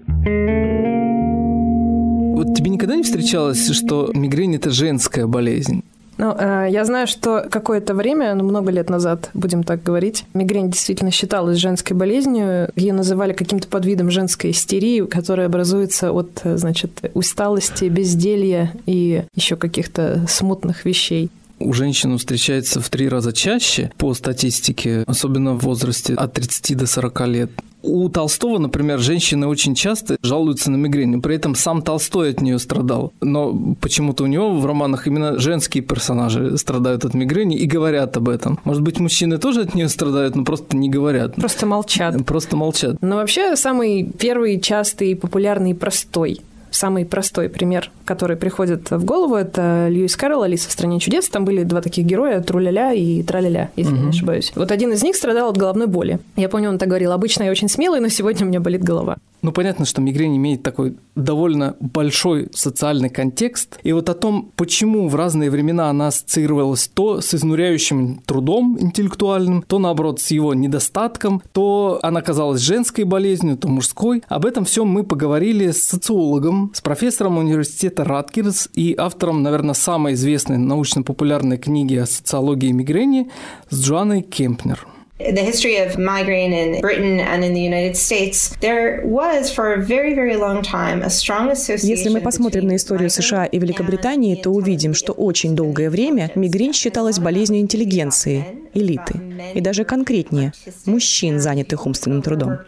Вот 2.44 2.56
тебе 2.56 2.72
никогда 2.72 2.96
не 2.96 3.04
встречалось, 3.04 3.70
что 3.70 4.10
мигрень– 4.16 4.56
это 4.58 4.72
женская 4.72 5.28
болезнь? 5.28 5.84
Ну, 6.18 6.36
э, 6.36 6.70
я 6.72 6.86
знаю, 6.86 7.06
что 7.06 7.46
какое-то 7.48 7.94
время, 7.94 8.34
ну, 8.34 8.44
много 8.44 8.72
лет 8.72 8.90
назад, 8.90 9.30
будем 9.36 9.64
так 9.64 9.84
говорить, 9.84 10.26
мигрень 10.34 10.72
действительно 10.72 11.12
считалась 11.12 11.60
женской 11.60 11.96
болезнью. 11.96 12.70
Ее 12.76 12.94
называли 12.94 13.34
каким-то 13.34 13.68
подвидом 13.68 14.10
женской 14.10 14.52
истерии, 14.52 15.06
которая 15.06 15.46
образуется 15.46 16.12
от, 16.12 16.42
значит, 16.44 17.12
усталости, 17.14 17.86
безделья 17.86 18.72
и 18.88 19.24
еще 19.36 19.56
каких-то 19.56 20.26
смутных 20.28 20.86
вещей 20.86 21.30
у 21.64 21.74
женщин 21.74 22.18
встречается 22.18 22.82
в 22.82 22.90
три 22.90 23.08
раза 23.08 23.34
чаще 23.34 23.92
по 24.00 24.16
статистике, 24.16 25.04
особенно 25.06 25.54
в 25.54 25.60
возрасте 25.60 26.16
от 26.16 26.34
30 26.34 26.76
до 26.76 26.88
40 26.88 27.28
лет. 27.28 27.52
У 27.84 28.10
Толстого, 28.10 28.58
например, 28.58 29.00
женщины 29.00 29.48
очень 29.48 29.76
часто 29.76 30.18
жалуются 30.22 30.72
на 30.72 30.76
мигрень, 30.76 31.22
при 31.22 31.36
этом 31.36 31.56
сам 31.56 31.82
Толстой 31.82 32.32
от 32.32 32.42
нее 32.42 32.60
страдал. 32.60 33.14
Но 33.22 33.76
почему-то 33.82 34.24
у 34.24 34.28
него 34.28 34.58
в 34.58 34.66
романах 34.66 35.08
именно 35.08 35.40
женские 35.40 35.84
персонажи 35.84 36.58
страдают 36.58 37.06
от 37.06 37.14
мигрени 37.14 37.58
и 37.58 37.66
говорят 37.66 38.16
об 38.18 38.30
этом. 38.30 38.60
Может 38.64 38.84
быть, 38.84 39.00
мужчины 39.00 39.38
тоже 39.38 39.62
от 39.62 39.76
нее 39.76 39.90
страдают, 39.90 40.36
но 40.36 40.44
просто 40.44 40.76
не 40.76 40.90
говорят. 40.90 41.36
Просто 41.36 41.66
молчат. 41.66 42.26
Просто 42.26 42.56
молчат. 42.56 42.98
Но 43.02 43.16
вообще 43.18 43.56
самый 43.56 44.04
первый, 44.04 44.60
частый, 44.60 45.16
популярный, 45.16 45.76
простой 45.76 46.42
Самый 46.72 47.06
простой 47.06 47.50
пример, 47.50 47.92
который 48.06 48.38
приходит 48.38 48.90
в 48.92 49.04
голову, 49.04 49.36
это 49.36 49.88
Льюис 49.90 50.16
Кэрролл 50.16 50.44
«Алиса 50.44 50.70
в 50.70 50.72
стране 50.72 51.00
чудес». 51.00 51.28
Там 51.28 51.44
были 51.44 51.64
два 51.64 51.82
таких 51.82 52.06
героя, 52.06 52.40
Труляля 52.40 52.94
и 52.94 53.22
Траляля, 53.24 53.72
если 53.76 53.94
угу. 53.94 54.04
не 54.04 54.10
ошибаюсь. 54.10 54.54
Вот 54.56 54.72
один 54.72 54.94
из 54.94 55.04
них 55.04 55.18
страдал 55.18 55.50
от 55.50 55.58
головной 55.58 55.88
боли. 55.88 56.20
Я 56.38 56.48
помню, 56.48 56.70
он 56.70 56.78
так 56.78 56.88
говорил, 56.88 57.12
обычно 57.12 57.44
я 57.44 57.52
очень 57.52 57.68
смелый, 57.68 58.00
но 58.00 58.08
сегодня 58.08 58.46
у 58.46 58.50
меня 58.50 58.62
болит 58.62 58.84
голова. 58.84 59.18
Ну, 59.42 59.52
понятно, 59.52 59.86
что 59.86 60.02
мигрень 60.02 60.38
имеет 60.38 60.62
такой 60.62 60.98
довольно 61.16 61.76
большой 61.80 62.50
социальный 62.54 63.10
контекст. 63.10 63.80
И 63.82 63.92
вот 63.92 64.08
о 64.10 64.14
том, 64.14 64.52
почему 64.56 65.08
в 65.08 65.16
разные 65.16 65.50
времена 65.50 65.90
она 65.90 66.08
ассоциировалась 66.08 66.88
то 66.88 67.22
с 67.22 67.34
изнуряющим 67.34 68.22
трудом 68.26 68.78
интеллектуальным, 68.80 69.64
то, 69.64 69.80
наоборот, 69.80 70.20
с 70.20 70.30
его 70.30 70.54
недостатком, 70.54 71.42
то 71.54 72.00
она 72.04 72.22
казалась 72.22 72.62
женской 72.62 73.04
болезнью, 73.04 73.58
то 73.58 73.68
мужской. 73.68 74.24
Об 74.28 74.46
этом 74.46 74.66
всем 74.66 74.88
мы 74.88 75.04
поговорили 75.04 75.72
с 75.72 75.86
социологом, 75.86 76.72
с 76.76 76.82
профессором 76.82 77.38
университета 77.40 78.04
Раткерс 78.04 78.70
и 78.76 78.94
автором, 78.96 79.42
наверное, 79.42 79.74
самой 79.74 80.14
известной 80.14 80.58
научно-популярной 80.60 81.58
книги 81.58 81.96
о 81.96 82.06
социологии 82.06 82.72
мигрени 82.72 83.32
с 83.70 83.82
Джоанной 83.82 84.22
Кемпнер. 84.22 84.88
The 85.34 85.44
history 85.44 85.78
of 85.78 85.98
migraine 85.98 86.54
in 86.54 86.82
Britain 86.82 87.20
and 87.20 87.44
in 87.44 87.54
the 87.54 87.62
United 87.62 87.96
States, 87.96 88.56
there 88.60 89.02
was 89.06 89.52
for 89.54 89.74
a 89.74 89.78
very, 89.78 90.14
very 90.14 90.36
long 90.36 90.62
time 90.62 91.02
a 91.02 91.10
strong 91.10 91.50
association 91.52 91.88
Если 91.88 92.10
мы 92.10 92.22
посмотрим 92.22 92.68
на 92.68 92.76
историю 92.76 93.10
США 93.10 93.46
и 93.46 93.60
Великобритании, 93.60 94.36
то 94.36 94.50
увидим, 94.52 94.94
что 94.94 95.14
очень 95.14 95.56
долгое 95.56 95.90
время 95.90 96.32
мигрень 96.36 96.74
считалась 96.74 97.20
болезнью 97.20 97.62
интеллигенции, 97.62 98.46
элиты, 98.74 99.20
и 99.54 99.62
даже 99.62 99.84
конкретнее– 99.84 100.54
мужчин, 100.86 101.40
занятых 101.40 101.86
умственным 101.86 102.22
трудом. 102.22 102.60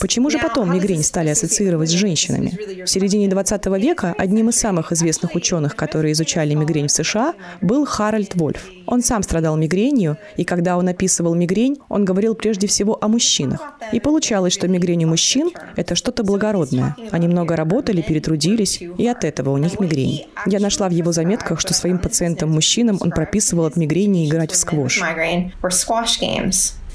Почему 0.00 0.30
же 0.30 0.38
потом 0.38 0.72
мигрень 0.72 1.02
стали 1.02 1.30
ассоциировать 1.30 1.90
с 1.90 1.92
женщинами? 1.92 2.84
В 2.84 2.88
середине 2.88 3.28
20 3.28 3.66
века 3.66 4.14
одним 4.16 4.48
из 4.48 4.56
самых 4.56 4.92
известных 4.92 5.34
ученых, 5.34 5.76
которые 5.76 6.12
изучали 6.12 6.54
мигрень 6.54 6.88
в 6.88 6.92
США, 6.92 7.34
был 7.60 7.84
Харальд 7.84 8.34
Вольф. 8.34 8.68
Он 8.86 9.02
сам 9.02 9.22
страдал 9.22 9.56
мигренью, 9.56 10.16
и 10.36 10.44
когда 10.44 10.76
он 10.76 10.88
описывал 10.88 11.34
мигрень, 11.38 11.78
он 11.88 12.04
говорил 12.04 12.34
прежде 12.34 12.66
всего 12.66 12.98
о 13.00 13.08
мужчинах. 13.08 13.60
И 13.92 14.00
получалось, 14.00 14.52
что 14.52 14.68
мигрень 14.68 15.04
у 15.04 15.08
мужчин– 15.08 15.50
это 15.76 15.94
что-то 15.94 16.22
благородное. 16.24 16.96
Они 17.10 17.28
много 17.28 17.56
работали, 17.56 18.02
перетрудились, 18.02 18.80
и 18.80 19.06
от 19.06 19.24
этого 19.24 19.50
у 19.50 19.56
них 19.58 19.78
мигрень. 19.80 20.26
Я 20.46 20.60
нашла 20.60 20.88
в 20.88 20.92
его 20.92 21.12
заметках, 21.12 21.60
что 21.60 21.74
своим 21.74 21.98
пациентам-мужчинам 21.98 22.98
он 23.00 23.10
прописывал 23.10 23.66
от 23.66 23.76
мигрени 23.76 24.28
играть 24.28 24.52
в 24.52 24.56
сквош. 24.56 25.00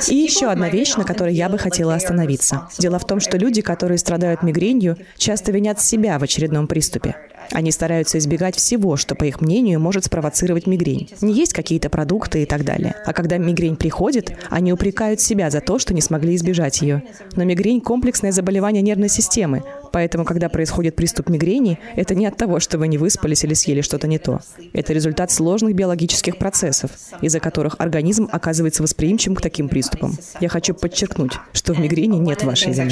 И 0.08 0.14
еще 0.14 0.46
одна 0.46 0.68
вещь, 0.68 0.94
на 0.96 1.04
которой 1.04 1.34
я 1.34 1.48
бы 1.48 1.58
хотела 1.58 1.94
остановиться. 1.94 2.68
Дело 2.78 2.98
в 2.98 3.06
том, 3.06 3.20
что 3.20 3.36
люди, 3.38 3.62
которые 3.62 3.98
страдают 3.98 4.42
мигренью, 4.42 4.96
часто 5.16 5.52
винят 5.52 5.80
себя 5.80 6.18
в 6.18 6.22
очередном 6.22 6.66
приступе. 6.66 7.16
Они 7.52 7.70
стараются 7.70 8.18
избегать 8.18 8.56
всего, 8.56 8.96
что, 8.96 9.14
по 9.14 9.24
их 9.24 9.40
мнению, 9.40 9.80
может 9.80 10.04
спровоцировать 10.04 10.66
мигрень. 10.66 11.10
Не 11.20 11.32
есть 11.32 11.54
какие-то 11.54 11.88
продукты 11.88 12.42
и 12.42 12.46
так 12.46 12.64
далее. 12.64 12.94
А 13.06 13.12
когда 13.12 13.38
мигрень 13.38 13.76
приходит, 13.76 14.36
они 14.50 14.72
упрекают 14.72 15.20
себя 15.20 15.50
за 15.50 15.60
то, 15.60 15.78
что 15.78 15.94
не 15.94 16.00
смогли 16.00 16.34
избежать 16.36 16.82
ее. 16.82 17.02
Но 17.36 17.44
мигрень– 17.44 17.80
комплексное 17.82 18.32
заболевание 18.32 18.82
нервной 18.82 19.08
системы, 19.08 19.62
Поэтому, 19.92 20.24
когда 20.24 20.48
происходит 20.48 20.96
приступ 20.96 21.28
мигрени, 21.28 21.78
это 21.96 22.14
не 22.14 22.26
от 22.26 22.36
того, 22.36 22.60
что 22.60 22.78
вы 22.78 22.88
не 22.88 22.98
выспались 22.98 23.44
или 23.44 23.54
съели 23.54 23.80
что-то 23.80 24.06
не 24.06 24.18
то. 24.18 24.40
Это 24.72 24.92
результат 24.92 25.30
сложных 25.58 25.74
биологических 25.74 26.38
процесов, 26.38 26.92
из-за 27.20 27.40
которых 27.40 27.76
организм 27.78 28.28
оказывается 28.30 28.82
восприимчивым 28.82 29.36
к 29.36 29.40
таким 29.40 29.68
приступам. 29.68 30.16
Я 30.40 30.48
хочу 30.48 30.74
подчеркнуть, 30.74 31.32
что 31.52 31.72
в 31.72 31.80
мигрени 31.80 32.16
нет 32.16 32.44
вашей 32.44 32.72
вины. 32.72 32.90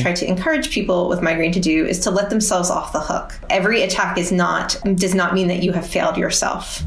Every 3.48 3.82
attack 3.82 4.16
is 4.16 4.32
not 4.32 4.80
does 4.84 5.14
not 5.14 5.32
mean 5.32 5.48
that 5.48 5.62
you 5.62 5.72
have 5.72 5.86
failed 5.86 6.16
yourself. 6.16 6.82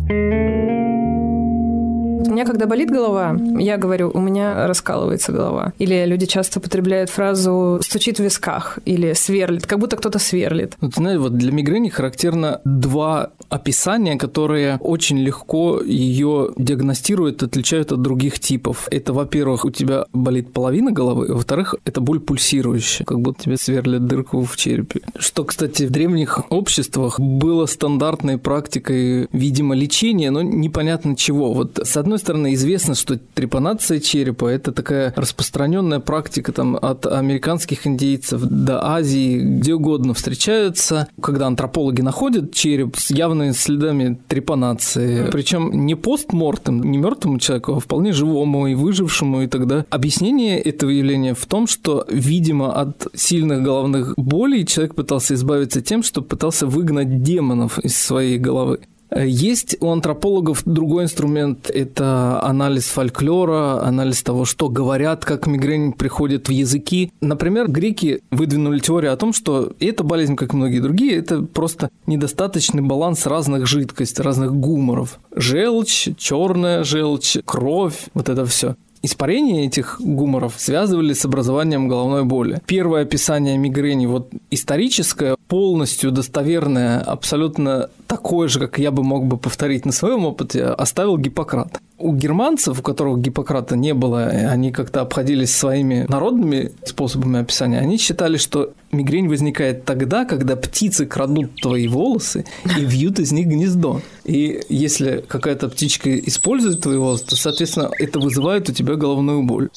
У 2.19 2.31
меня, 2.31 2.45
когда 2.45 2.65
болит 2.65 2.89
голова, 2.89 3.37
я 3.59 3.77
говорю, 3.77 4.11
у 4.13 4.19
меня 4.19 4.67
раскалывается 4.67 5.31
голова. 5.31 5.73
Или 5.79 6.05
люди 6.05 6.25
часто 6.25 6.59
употребляют 6.59 7.09
фразу 7.09 7.79
«стучит 7.81 8.17
в 8.17 8.23
висках» 8.23 8.79
или 8.85 9.13
«сверлит», 9.13 9.65
как 9.65 9.79
будто 9.79 9.95
кто-то 9.95 10.19
сверлит. 10.19 10.73
Вот, 10.81 10.95
знаете, 10.95 11.19
вот 11.19 11.37
для 11.37 11.51
мигрени 11.51 11.89
характерно 11.89 12.59
два 12.65 13.29
описания, 13.47 14.17
которые 14.17 14.77
очень 14.81 15.19
легко 15.19 15.79
ее 15.81 16.51
диагностируют, 16.57 17.41
отличают 17.41 17.91
от 17.91 18.01
других 18.01 18.39
типов. 18.39 18.87
Это, 18.91 19.13
во-первых, 19.13 19.65
у 19.65 19.69
тебя 19.69 20.05
болит 20.11 20.51
половина 20.51 20.91
головы, 20.91 21.27
во-вторых, 21.33 21.75
это 21.85 22.01
боль 22.01 22.19
пульсирующая, 22.19 23.05
как 23.05 23.21
будто 23.21 23.43
тебе 23.43 23.57
сверлят 23.57 24.05
дырку 24.05 24.43
в 24.43 24.57
черепе. 24.57 25.01
Что, 25.17 25.45
кстати, 25.45 25.83
в 25.83 25.91
древних 25.91 26.39
обществах 26.49 27.19
было 27.19 27.65
стандартной 27.65 28.37
практикой, 28.37 29.27
видимо, 29.31 29.73
лечения, 29.75 30.31
но 30.31 30.41
непонятно 30.41 31.15
чего. 31.15 31.53
Вот 31.53 31.79
с 31.81 31.95
одной 31.97 32.08
стороны, 32.17 32.53
известно, 32.53 32.95
что 32.95 33.17
трепанация 33.17 33.99
черепа– 33.99 34.45
это 34.47 34.71
такая 34.71 35.13
распространенная 35.15 35.99
практика 35.99 36.51
там, 36.51 36.75
от 36.75 37.05
американских 37.05 37.85
индейцев 37.85 38.41
до 38.41 38.85
Азии, 38.85 39.39
где 39.39 39.73
угодно 39.75 40.13
встречаются, 40.13 41.07
когда 41.21 41.47
антропологи 41.47 42.01
находят 42.01 42.53
череп 42.53 42.97
с 42.97 43.11
явными 43.11 43.51
следами 43.51 44.19
трепанации, 44.27 45.29
причем 45.31 45.85
не 45.85 45.95
постмортем, 45.95 46.81
не 46.81 46.97
мертвому 46.97 47.39
человеку, 47.39 47.75
а 47.75 47.79
вполне 47.79 48.11
живому 48.11 48.67
и 48.67 48.75
выжившему, 48.75 49.43
и 49.43 49.47
тогда 49.47 49.85
объяснение 49.89 50.59
этого 50.59 50.89
явления 50.89 51.33
в 51.33 51.45
том, 51.45 51.67
что, 51.67 52.05
видимо, 52.09 52.73
от 52.73 53.07
сильных 53.13 53.63
головных 53.63 54.13
болей 54.17 54.65
человек 54.65 54.95
пытался 54.95 55.33
избавиться 55.33 55.81
тем, 55.81 56.03
что 56.03 56.21
пытался 56.21 56.67
выгнать 56.67 57.23
демонов 57.23 57.79
из 57.79 57.95
своей 57.97 58.37
головы. 58.37 58.79
Есть 59.15 59.77
у 59.79 59.91
антропологов 59.91 60.61
другой 60.65 61.05
инструмент– 61.05 61.69
это 61.73 62.41
анализ 62.43 62.87
фольклора, 62.87 63.81
анализ 63.81 64.21
того, 64.21 64.45
что 64.45 64.69
говорят, 64.69 65.25
как 65.25 65.47
мигрень 65.47 65.93
приходит 65.93 66.47
в 66.47 66.51
языки. 66.51 67.11
Например, 67.19 67.67
греки 67.69 68.21
выдвинули 68.29 68.79
теорию 68.79 69.11
о 69.11 69.17
том, 69.17 69.33
что 69.33 69.73
эта 69.79 70.03
болезнь, 70.03 70.35
как 70.35 70.53
и 70.53 70.57
многие 70.57 70.79
другие, 70.79 71.15
это 71.15 71.41
просто 71.41 71.89
недостаточный 72.05 72.83
баланс 72.83 73.25
разных 73.25 73.65
жидкостей, 73.65 74.23
разных 74.23 74.53
гуморов. 74.53 75.19
Желчь, 75.35 76.09
черная 76.17 76.83
желчь, 76.83 77.37
кровь, 77.45 78.07
вот 78.13 78.29
это 78.29 78.45
все. 78.45 78.75
Испарение 79.01 79.65
этих 79.65 79.97
гуморов 79.99 80.55
связывали 80.57 81.13
с 81.13 81.23
образованием 81.23 81.87
головной 81.87 82.25
боли. 82.25 82.61
Первое 82.65 83.03
описание 83.03 83.57
мигрени, 83.57 84.05
вот 84.05 84.29
историческое, 84.51 85.37
полностью 85.47 86.11
достоверное, 86.11 86.99
абсолютно 86.99 87.89
такое 88.07 88.49
же, 88.49 88.59
как 88.59 88.77
я 88.77 88.91
бы 88.91 89.03
мог 89.03 89.25
бы 89.25 89.37
повторить 89.37 89.85
на 89.85 89.93
своем 89.93 90.25
опыте, 90.25 90.65
оставил 90.65 91.17
Гиппократ. 91.17 91.79
У 91.99 92.13
германцев, 92.13 92.79
у 92.79 92.81
которых 92.81 93.19
Гиппократа 93.19 93.75
не 93.75 93.93
было, 93.93 94.23
они 94.23 94.71
как-то 94.71 95.01
обходились 95.01 95.53
своими 95.53 96.05
народными 96.07 96.71
способами 96.85 97.41
описания, 97.41 97.79
они 97.79 97.97
считали, 97.97 98.37
что 98.37 98.73
мигрень 98.91 99.27
возникает 99.27 99.83
тогда, 99.83 100.23
когда 100.25 100.55
птицы 100.55 101.05
крадут 101.05 101.55
твои 101.61 101.87
волосы 101.87 102.45
и 102.77 102.85
вьют 102.85 103.19
из 103.19 103.31
них 103.33 103.47
гнездо. 103.47 104.01
И 104.23 104.61
если 104.69 105.23
какая-то 105.27 105.67
птичка 105.69 106.17
использует 106.17 106.81
твои 106.81 106.97
волосы, 106.97 107.25
то, 107.27 107.35
соответственно, 107.35 107.91
это 107.99 108.19
вызывает 108.19 108.69
у 108.69 108.73
тебя 108.73 108.95
головную 108.95 109.43
боль. 109.43 109.69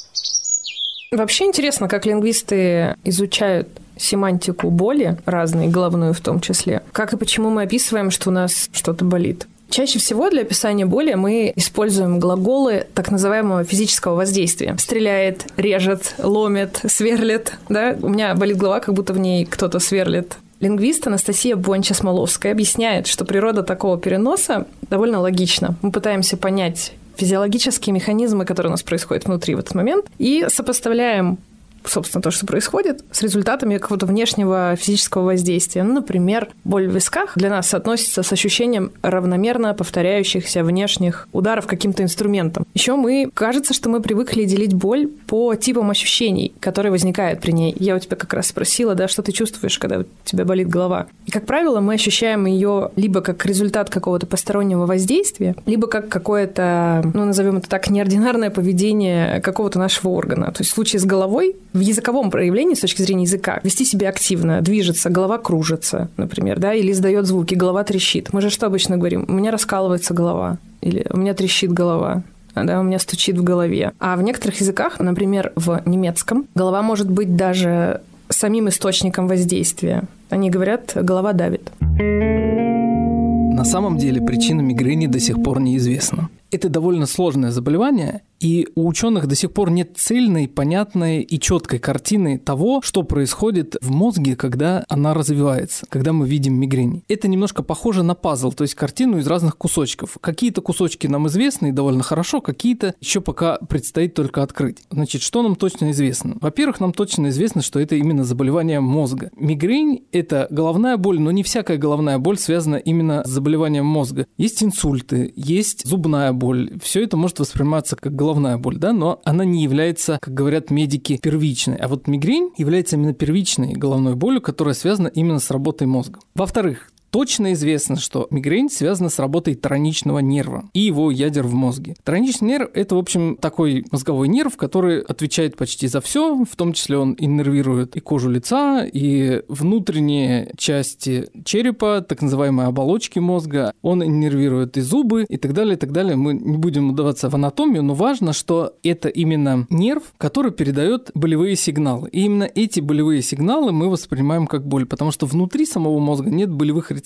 Вообще 1.10 1.44
интересно, 1.44 1.88
как 1.88 2.06
лингвисты 2.06 2.96
изучают 3.04 3.68
семантику 3.98 4.70
боли, 4.70 5.18
разные, 5.26 5.68
головную 5.68 6.14
в 6.14 6.20
том 6.20 6.40
числе. 6.40 6.82
Как 6.92 7.12
и 7.12 7.16
почему 7.16 7.50
мы 7.50 7.62
описываем, 7.62 8.10
что 8.10 8.30
у 8.30 8.32
нас 8.32 8.70
что-то 8.72 9.04
болит. 9.04 9.46
Чаще 9.72 9.98
всего 9.98 10.28
для 10.28 10.42
описания 10.42 10.84
боли 10.84 11.14
мы 11.14 11.50
используем 11.56 12.18
глаголы 12.18 12.86
так 12.92 13.10
называемого 13.10 13.64
физического 13.64 14.16
воздействия. 14.16 14.76
Стреляет, 14.78 15.46
режет, 15.56 16.14
ломит, 16.18 16.82
сверлит. 16.86 17.54
Да? 17.70 17.96
У 18.02 18.10
меня 18.10 18.34
болит 18.34 18.58
голова, 18.58 18.80
как 18.80 18.94
будто 18.94 19.14
в 19.14 19.18
ней 19.18 19.46
кто-то 19.46 19.78
сверлит. 19.78 20.36
Лингвист 20.60 21.06
Анастасия 21.06 21.56
Бонча-Смоловская 21.56 22.52
объясняет, 22.52 23.06
что 23.06 23.24
природа 23.24 23.62
такого 23.62 23.98
переноса 23.98 24.66
довольно 24.90 25.20
логична. 25.20 25.74
Мы 25.80 25.90
пытаемся 25.90 26.36
понять 26.36 26.92
физиологические 27.16 27.94
механизмы, 27.94 28.44
которые 28.44 28.68
у 28.68 28.72
нас 28.72 28.82
происходят 28.82 29.24
внутри 29.24 29.54
в 29.54 29.58
этот 29.60 29.74
момент, 29.74 30.04
и 30.18 30.44
сопоставляем 30.50 31.38
собственно, 31.84 32.22
то, 32.22 32.30
что 32.30 32.46
происходит, 32.46 33.04
с 33.10 33.22
результатами 33.22 33.78
какого-то 33.78 34.06
внешнего 34.06 34.76
физического 34.76 35.24
воздействия. 35.24 35.82
Ну, 35.82 35.94
например, 35.94 36.48
боль 36.64 36.88
в 36.88 36.94
висках 36.94 37.36
для 37.36 37.50
нас 37.50 37.68
соотносится 37.68 38.22
с 38.22 38.32
ощущением 38.32 38.92
равномерно 39.02 39.74
повторяющихся 39.74 40.64
внешних 40.64 41.28
ударов 41.32 41.66
каким-то 41.66 42.02
инструментом. 42.02 42.66
Еще 42.74 42.96
мы, 42.96 43.30
кажется, 43.32 43.74
что 43.74 43.88
мы 43.88 44.00
привыкли 44.00 44.44
делить 44.44 44.74
боль 44.74 45.10
по 45.32 45.54
типам 45.54 45.88
ощущений, 45.88 46.52
которые 46.60 46.92
возникают 46.92 47.40
при 47.40 47.52
ней. 47.52 47.74
Я 47.78 47.96
у 47.96 47.98
тебя 47.98 48.18
как 48.18 48.34
раз 48.34 48.48
спросила, 48.48 48.94
да, 48.94 49.08
что 49.08 49.22
ты 49.22 49.32
чувствуешь, 49.32 49.78
когда 49.78 50.00
у 50.00 50.04
тебя 50.26 50.44
болит 50.44 50.68
голова. 50.68 51.06
И, 51.24 51.30
как 51.30 51.46
правило, 51.46 51.80
мы 51.80 51.94
ощущаем 51.94 52.44
ее 52.44 52.90
либо 52.96 53.22
как 53.22 53.46
результат 53.46 53.88
какого-то 53.88 54.26
постороннего 54.26 54.84
воздействия, 54.84 55.54
либо 55.64 55.86
как 55.86 56.10
какое-то, 56.10 57.00
ну, 57.14 57.24
назовем 57.24 57.56
это 57.56 57.66
так, 57.66 57.88
неординарное 57.88 58.50
поведение 58.50 59.40
какого-то 59.40 59.78
нашего 59.78 60.10
органа. 60.10 60.52
То 60.52 60.60
есть 60.60 60.70
в 60.70 60.74
случае 60.74 61.00
с 61.00 61.06
головой 61.06 61.56
в 61.72 61.80
языковом 61.80 62.30
проявлении, 62.30 62.74
с 62.74 62.80
точки 62.80 63.00
зрения 63.00 63.22
языка, 63.22 63.58
вести 63.62 63.86
себя 63.86 64.10
активно, 64.10 64.60
движется, 64.60 65.08
голова 65.08 65.38
кружится, 65.38 66.10
например, 66.18 66.58
да, 66.58 66.74
или 66.74 66.92
издает 66.92 67.24
звуки, 67.24 67.54
голова 67.54 67.84
трещит. 67.84 68.34
Мы 68.34 68.42
же 68.42 68.50
что 68.50 68.66
обычно 68.66 68.98
говорим? 68.98 69.24
У 69.26 69.32
меня 69.32 69.50
раскалывается 69.50 70.12
голова, 70.12 70.58
или 70.82 71.06
у 71.08 71.16
меня 71.16 71.32
трещит 71.32 71.72
голова, 71.72 72.22
да, 72.54 72.80
у 72.80 72.82
меня 72.82 72.98
стучит 72.98 73.36
в 73.36 73.42
голове. 73.42 73.92
А 73.98 74.16
в 74.16 74.22
некоторых 74.22 74.60
языках, 74.60 75.00
например, 75.00 75.52
в 75.56 75.82
немецком, 75.86 76.46
голова 76.54 76.82
может 76.82 77.10
быть 77.10 77.36
даже 77.36 78.00
самим 78.28 78.68
источником 78.68 79.28
воздействия. 79.28 80.04
Они 80.30 80.50
говорят, 80.50 80.92
голова 80.94 81.32
давит. 81.32 81.70
На 81.80 83.64
самом 83.64 83.98
деле 83.98 84.20
причина 84.20 84.60
мигрени 84.60 85.06
до 85.06 85.20
сих 85.20 85.42
пор 85.42 85.60
неизвестна. 85.60 86.28
Это 86.52 86.68
довольно 86.68 87.06
сложное 87.06 87.50
заболевание, 87.50 88.24
и 88.38 88.68
у 88.74 88.86
ученых 88.86 89.26
до 89.26 89.34
сих 89.34 89.52
пор 89.52 89.70
нет 89.70 89.92
цельной, 89.96 90.48
понятной 90.48 91.22
и 91.22 91.40
четкой 91.40 91.78
картины 91.78 92.38
того, 92.38 92.82
что 92.82 93.04
происходит 93.04 93.76
в 93.80 93.90
мозге, 93.90 94.36
когда 94.36 94.84
она 94.90 95.14
развивается, 95.14 95.86
когда 95.88 96.12
мы 96.12 96.28
видим 96.28 96.54
мигрень. 96.54 97.04
Это 97.08 97.26
немножко 97.26 97.62
похоже 97.62 98.02
на 98.02 98.14
пазл, 98.14 98.52
то 98.52 98.64
есть 98.64 98.74
картину 98.74 99.16
из 99.16 99.26
разных 99.26 99.56
кусочков. 99.56 100.18
Какие-то 100.20 100.60
кусочки 100.60 101.06
нам 101.06 101.26
известны 101.28 101.68
и 101.68 101.72
довольно 101.72 102.02
хорошо, 102.02 102.42
какие-то 102.42 102.96
еще 103.00 103.22
пока 103.22 103.56
предстоит 103.56 104.12
только 104.12 104.42
открыть. 104.42 104.82
Значит, 104.90 105.22
что 105.22 105.40
нам 105.42 105.56
точно 105.56 105.90
известно? 105.92 106.36
Во-первых, 106.38 106.80
нам 106.80 106.92
точно 106.92 107.28
известно, 107.28 107.62
что 107.62 107.80
это 107.80 107.94
именно 107.94 108.24
заболевание 108.24 108.80
мозга. 108.80 109.30
Мигрень– 109.36 110.04
это 110.12 110.48
головная 110.50 110.98
боль, 110.98 111.18
но 111.18 111.30
не 111.30 111.44
всякая 111.44 111.78
головная 111.78 112.18
боль 112.18 112.36
связана 112.36 112.76
именно 112.76 113.22
с 113.24 113.30
заболеванием 113.30 113.86
мозга. 113.86 114.26
Есть 114.36 114.62
инсульты, 114.62 115.32
есть 115.34 115.86
зубная 115.86 116.34
боль. 116.34 116.41
Все 116.82 117.04
это 117.04 117.16
может 117.16 117.38
восприниматься 117.38 117.96
как 117.96 118.14
головная 118.14 118.58
боль, 118.58 118.78
да, 118.78 118.92
но 118.92 119.20
она 119.24 119.44
не 119.44 119.62
является, 119.62 120.18
как 120.20 120.34
говорят 120.34 120.70
медики, 120.70 121.18
первичной. 121.22 121.76
А 121.76 121.88
вот 121.88 122.06
мигрень 122.08 122.52
является 122.56 122.96
именно 122.96 123.14
первичной 123.14 123.74
головной 123.74 124.14
болью, 124.14 124.40
которая 124.40 124.74
связана 124.74 125.08
именно 125.08 125.38
с 125.38 125.50
работой 125.50 125.86
мозга. 125.86 126.20
Во-вторых, 126.34 126.91
Точно 127.12 127.52
известно, 127.52 127.96
что 127.96 128.26
мигрень 128.30 128.70
связана 128.70 129.10
с 129.10 129.18
работой 129.18 129.54
троничного 129.54 130.20
нерва 130.20 130.70
и 130.72 130.80
его 130.80 131.10
ядер 131.10 131.46
в 131.46 131.52
мозге. 131.52 131.94
Троничный 132.04 132.48
нерв– 132.48 132.70
это, 132.74 132.94
в 132.94 132.98
общем, 132.98 133.36
такой 133.36 133.84
мозговой 133.90 134.28
нерв, 134.28 134.56
который 134.56 135.02
отвечает 135.02 135.54
почти 135.56 135.88
за 135.88 136.00
все, 136.00 136.42
в 136.42 136.56
том 136.56 136.72
числе 136.72 136.96
он 136.96 137.14
иннервирует 137.18 137.96
и 137.96 138.00
кожу 138.00 138.30
лица, 138.30 138.86
и 138.90 139.42
внутренние 139.48 140.54
части 140.56 141.28
черепа, 141.44 142.00
так 142.00 142.22
называемые 142.22 142.68
оболочки 142.68 143.18
мозга, 143.18 143.74
он 143.82 144.02
иннервирует 144.02 144.78
и 144.78 144.80
зубы, 144.80 145.26
и 145.28 145.36
так 145.36 145.52
далее, 145.52 145.74
и 145.74 145.78
так 145.78 145.92
далее. 145.92 146.16
Мы 146.16 146.32
не 146.32 146.56
будем 146.56 146.88
удаваться 146.88 147.28
в 147.28 147.34
анатомию, 147.34 147.82
но 147.82 147.92
важно, 147.92 148.32
что 148.32 148.74
это 148.82 149.10
именно 149.10 149.66
нерв, 149.68 150.14
который 150.16 150.50
передает 150.50 151.10
болевые 151.12 151.56
сигналы. 151.56 152.08
И 152.08 152.22
именно 152.22 152.48
эти 152.54 152.80
болевые 152.80 153.20
сигналы 153.20 153.70
мы 153.70 153.90
воспринимаем 153.90 154.46
как 154.46 154.66
боль, 154.66 154.86
потому 154.86 155.10
что 155.10 155.26
внутри 155.26 155.66
самого 155.66 155.98
мозга 155.98 156.30
нет 156.30 156.50
болевых 156.50 156.90
рецепторов. 156.90 157.01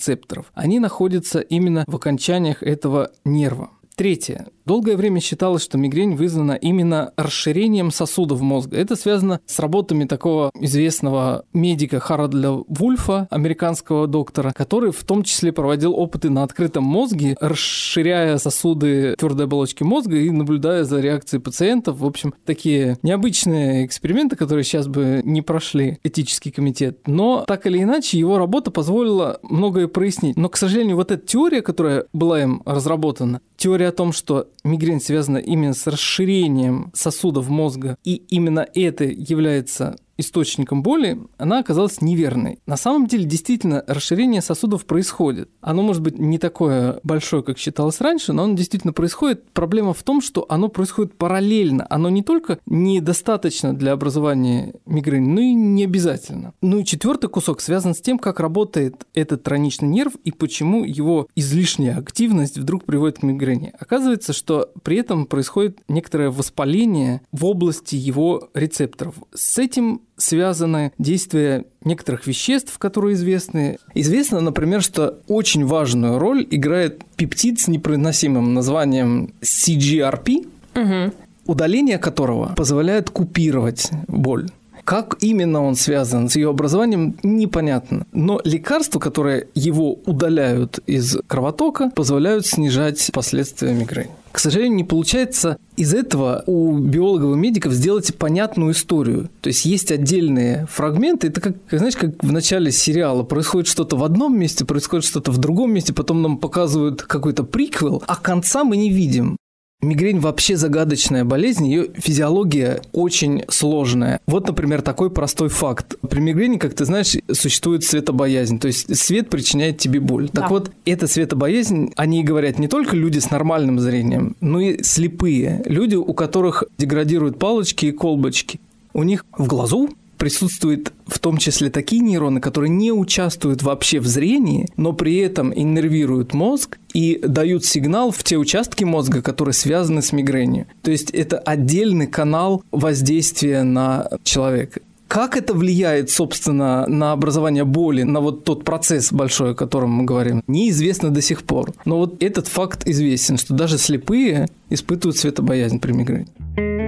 Они 0.53 0.79
находятся 0.79 1.39
именно 1.39 1.83
в 1.87 1.95
окончаниях 1.95 2.63
этого 2.63 3.11
нерва. 3.25 3.71
Третье. 3.97 4.45
Долгое 4.63 4.95
время 4.95 5.19
считалось, 5.19 5.63
что 5.63 5.79
мигрень 5.79 6.15
вызвана 6.15 6.51
именно 6.51 7.13
расширением 7.17 7.89
сосудов 7.89 8.41
мозга. 8.41 8.77
Это 8.77 8.95
связано 8.95 9.39
с 9.47 9.57
работами 9.57 10.05
такого 10.05 10.51
известного 10.53 11.45
медика 11.51 11.99
Харадля 11.99 12.51
Вульфа, 12.51 13.27
американского 13.31 14.05
доктора, 14.05 14.51
который 14.51 14.91
в 14.91 15.03
том 15.03 15.23
числе 15.23 15.51
проводил 15.51 15.95
опыты 15.95 16.29
на 16.29 16.43
открытом 16.43 16.83
мозге, 16.83 17.35
расширяя 17.39 18.37
сосуды 18.37 19.15
твердой 19.17 19.45
оболочки 19.45 19.81
мозга 19.81 20.17
и 20.17 20.29
наблюдая 20.29 20.83
за 20.83 20.99
реакцией 20.99 21.41
пациентов. 21.41 21.97
В 21.97 22.05
общем, 22.05 22.35
такие 22.45 22.99
необычные 23.01 23.83
эксперименты, 23.83 24.35
которые 24.35 24.63
сейчас 24.63 24.87
бы 24.87 25.21
не 25.23 25.41
прошли 25.41 25.97
этический 26.03 26.51
комитет. 26.51 26.99
Но 27.07 27.45
так 27.47 27.65
или 27.65 27.81
иначе, 27.81 28.19
его 28.19 28.37
работа 28.37 28.69
позволила 28.69 29.39
многое 29.41 29.87
прояснить. 29.87 30.37
Но, 30.37 30.49
к 30.49 30.57
сожалению, 30.57 30.97
вот 30.97 31.09
эта 31.09 31.25
теория, 31.25 31.63
которая 31.63 32.05
была 32.13 32.43
им 32.43 32.61
разработана, 32.65 33.41
теория 33.55 33.86
о 33.87 33.91
том, 33.91 34.11
что 34.11 34.49
мигрень 34.63 35.01
связана 35.01 35.37
именно 35.37 35.73
с 35.73 35.87
расширением 35.87 36.91
сосудов 36.93 37.49
мозга, 37.49 37.97
и 38.03 38.15
именно 38.15 38.67
это 38.73 39.03
является 39.03 39.97
источником 40.17 40.83
боли, 40.83 41.19
она 41.37 41.59
оказалась 41.59 42.01
неверной. 42.01 42.59
На 42.65 42.77
самом 42.77 43.07
деле, 43.07 43.25
действительно, 43.25 43.83
расширение 43.87 44.41
сосудов 44.41 44.85
происходит. 44.85 45.49
Оно 45.61 45.83
может 45.83 46.01
быть 46.01 46.19
не 46.19 46.37
такое 46.37 46.99
большое, 47.03 47.43
как 47.43 47.57
считалось 47.57 48.01
раньше, 48.01 48.33
но 48.33 48.43
оно 48.43 48.55
действительно 48.55 48.93
происходит. 48.93 49.49
Проблема 49.51 49.93
в 49.93 50.03
том, 50.03 50.21
что 50.21 50.45
оно 50.49 50.67
происходит 50.69 51.17
параллельно. 51.17 51.85
Оно 51.89 52.09
не 52.09 52.23
только 52.23 52.59
недостаточно 52.65 53.75
для 53.75 53.91
образования 53.91 54.73
мигрени, 54.85 55.27
но 55.27 55.41
и 55.41 55.53
не 55.53 55.83
обязательно. 55.83 56.53
Ну 56.61 56.79
и 56.79 56.85
четвертый 56.85 57.29
кусок 57.29 57.61
связан 57.61 57.93
с 57.93 58.01
тем, 58.01 58.19
как 58.19 58.39
работает 58.39 59.05
этот 59.13 59.43
троничный 59.43 59.87
нерв 59.87 60.13
и 60.23 60.31
почему 60.31 60.83
его 60.83 61.27
излишняя 61.35 61.97
активность 61.97 62.57
вдруг 62.57 62.85
приводит 62.85 63.19
к 63.19 63.23
мигрени. 63.23 63.73
Оказывается, 63.79 64.33
что 64.33 64.71
при 64.83 64.97
этом 64.97 65.25
происходит 65.25 65.79
некоторое 65.87 66.29
воспаление 66.29 67.21
в 67.31 67.45
области 67.45 67.95
его 67.95 68.49
рецепторов. 68.53 69.15
С 69.33 69.57
этим 69.57 70.01
связаны 70.17 70.91
действия 70.97 71.65
некоторых 71.83 72.27
веществ, 72.27 72.77
которые 72.77 73.13
известны. 73.13 73.77
Известно, 73.93 74.41
например, 74.41 74.81
что 74.81 75.19
очень 75.27 75.65
важную 75.65 76.19
роль 76.19 76.45
играет 76.49 77.03
пептид 77.15 77.59
с 77.59 77.67
непроизносимым 77.67 78.53
названием 78.53 79.33
CGRP, 79.41 80.47
угу. 80.75 81.13
удаление 81.45 81.97
которого 81.97 82.53
позволяет 82.55 83.09
купировать 83.09 83.89
боль. 84.07 84.49
Как 84.87 85.17
именно 85.19 85.65
он 85.65 85.75
связан 85.75 86.29
с 86.29 86.37
ее 86.37 86.49
образованием, 86.49 87.17
непонятно. 87.21 88.07
Но 88.13 88.39
лекарства, 88.45 88.99
которые 88.99 89.49
его 89.53 89.99
удаляют 90.05 90.79
из 90.87 91.17
кровотока, 91.27 91.91
позволяют 91.93 92.45
снижать 92.45 93.09
последствия 93.11 93.73
мигрени. 93.73 94.11
К 94.31 94.39
сожалению, 94.39 94.77
не 94.77 94.83
получается 94.85 95.57
из 95.75 95.93
этого 95.93 96.41
у 96.47 96.77
биологов 96.77 97.35
и 97.35 97.37
медиков 97.37 97.73
сделать 97.73 98.15
понятную 98.15 98.71
историю. 98.71 99.29
То 99.41 99.47
есть 99.49 99.65
есть 99.65 99.91
отдельные 99.91 100.67
фрагменты. 100.71 101.27
Это 101.27 101.41
как, 101.41 101.57
знаешь, 101.69 101.97
как 101.97 102.23
в 102.23 102.31
начале 102.31 102.71
сериала 102.71 103.23
происходит 103.23 103.67
что-то 103.67 103.97
в 103.97 104.05
одном 104.05 104.39
месте, 104.39 104.63
происходит 104.63 105.03
что-то 105.03 105.31
в 105.31 105.37
другом 105.37 105.73
месте, 105.73 105.91
потом 105.91 106.21
нам 106.21 106.37
показывают 106.37 107.01
какой-то 107.01 107.43
приквел, 107.43 108.03
а 108.07 108.15
конца 108.15 108.63
мы 108.63 108.77
не 108.77 108.89
видим. 108.89 109.35
Мигрень 109.79 110.19
вообще 110.19 110.57
загадочная 110.57 111.23
болезнь, 111.23 111.67
ее 111.67 111.89
физиология 111.93 112.81
очень 112.93 113.43
сложная. 113.47 114.19
Вот, 114.25 114.47
например, 114.47 114.81
такой 114.81 115.11
простой 115.11 115.49
факт. 115.49 115.97
При 116.09 116.19
мигрени, 116.19 116.57
как 116.57 116.73
ты 116.73 116.83
знаешь, 116.83 117.15
существует 117.31 117.83
светобоязнь, 117.83 118.57
то 118.57 118.65
есть 118.65 118.97
свет 118.97 119.29
причиняет 119.29 119.77
тебе 119.77 119.99
боль. 119.99 120.31
Да. 120.33 120.41
Так 120.41 120.49
вот, 120.49 120.71
эта 120.85 121.05
светобоязнь, 121.05 121.93
они 121.95 122.23
говорят 122.23 122.57
не 122.57 122.67
только 122.67 122.95
люди 122.95 123.19
с 123.19 123.29
нормальным 123.29 123.79
зрением, 123.79 124.35
но 124.41 124.59
и 124.59 124.81
слепые. 124.81 125.61
Люди, 125.65 125.93
у 125.93 126.13
которых 126.15 126.63
деградируют 126.79 127.37
палочки 127.37 127.85
и 127.85 127.91
колбочки. 127.91 128.59
У 128.93 129.03
них 129.03 129.27
в 129.37 129.45
глазу 129.45 129.91
присутствуют 130.17 130.93
в 131.05 131.19
том 131.19 131.37
числе 131.37 131.69
такие 131.69 132.01
нейроны, 132.01 132.41
которые 132.41 132.69
не 132.69 132.91
участвуют 132.91 133.63
вообще 133.63 133.99
в 133.99 134.07
зрении, 134.07 134.67
но 134.77 134.93
при 134.93 135.17
этом 135.17 135.53
иннервируют 135.53 136.33
мозг 136.33 136.77
и 136.93 137.19
дают 137.23 137.65
сигнал 137.65 138.11
в 138.11 138.23
те 138.23 138.37
участки 138.37 138.83
мозга, 138.83 139.21
которые 139.21 139.53
связаны 139.53 140.01
с 140.01 140.11
мигренью. 140.11 140.67
То 140.81 140.91
есть 140.91 141.11
это 141.11 141.37
отдельный 141.37 142.07
канал 142.07 142.63
воздействия 142.71 143.63
на 143.63 144.09
человека. 144.23 144.81
Как 145.07 145.37
это 145.37 145.53
влияет, 145.53 146.09
собственно, 146.09 146.85
на 146.87 147.13
образование 147.13 147.63
боли, 147.63 148.03
на 148.03 148.19
вот 148.19 148.43
тот 148.43 148.65
процесс 148.65 149.13
большой, 149.13 149.51
о 149.51 149.55
котором 149.55 149.91
мы 149.91 150.03
говорим, 150.03 150.43
неизвестно 150.47 151.11
до 151.11 151.21
сих 151.21 151.43
пор. 151.43 151.73
Но 151.85 151.97
вот 151.97 152.21
этот 152.21 152.47
факт 152.47 152.85
известен, 152.85 153.37
что 153.37 153.53
даже 153.53 153.77
слепые 153.77 154.47
испытывают 154.69 155.17
светобоязнь 155.17 155.79
при 155.79 155.93
мигрени. 155.93 156.86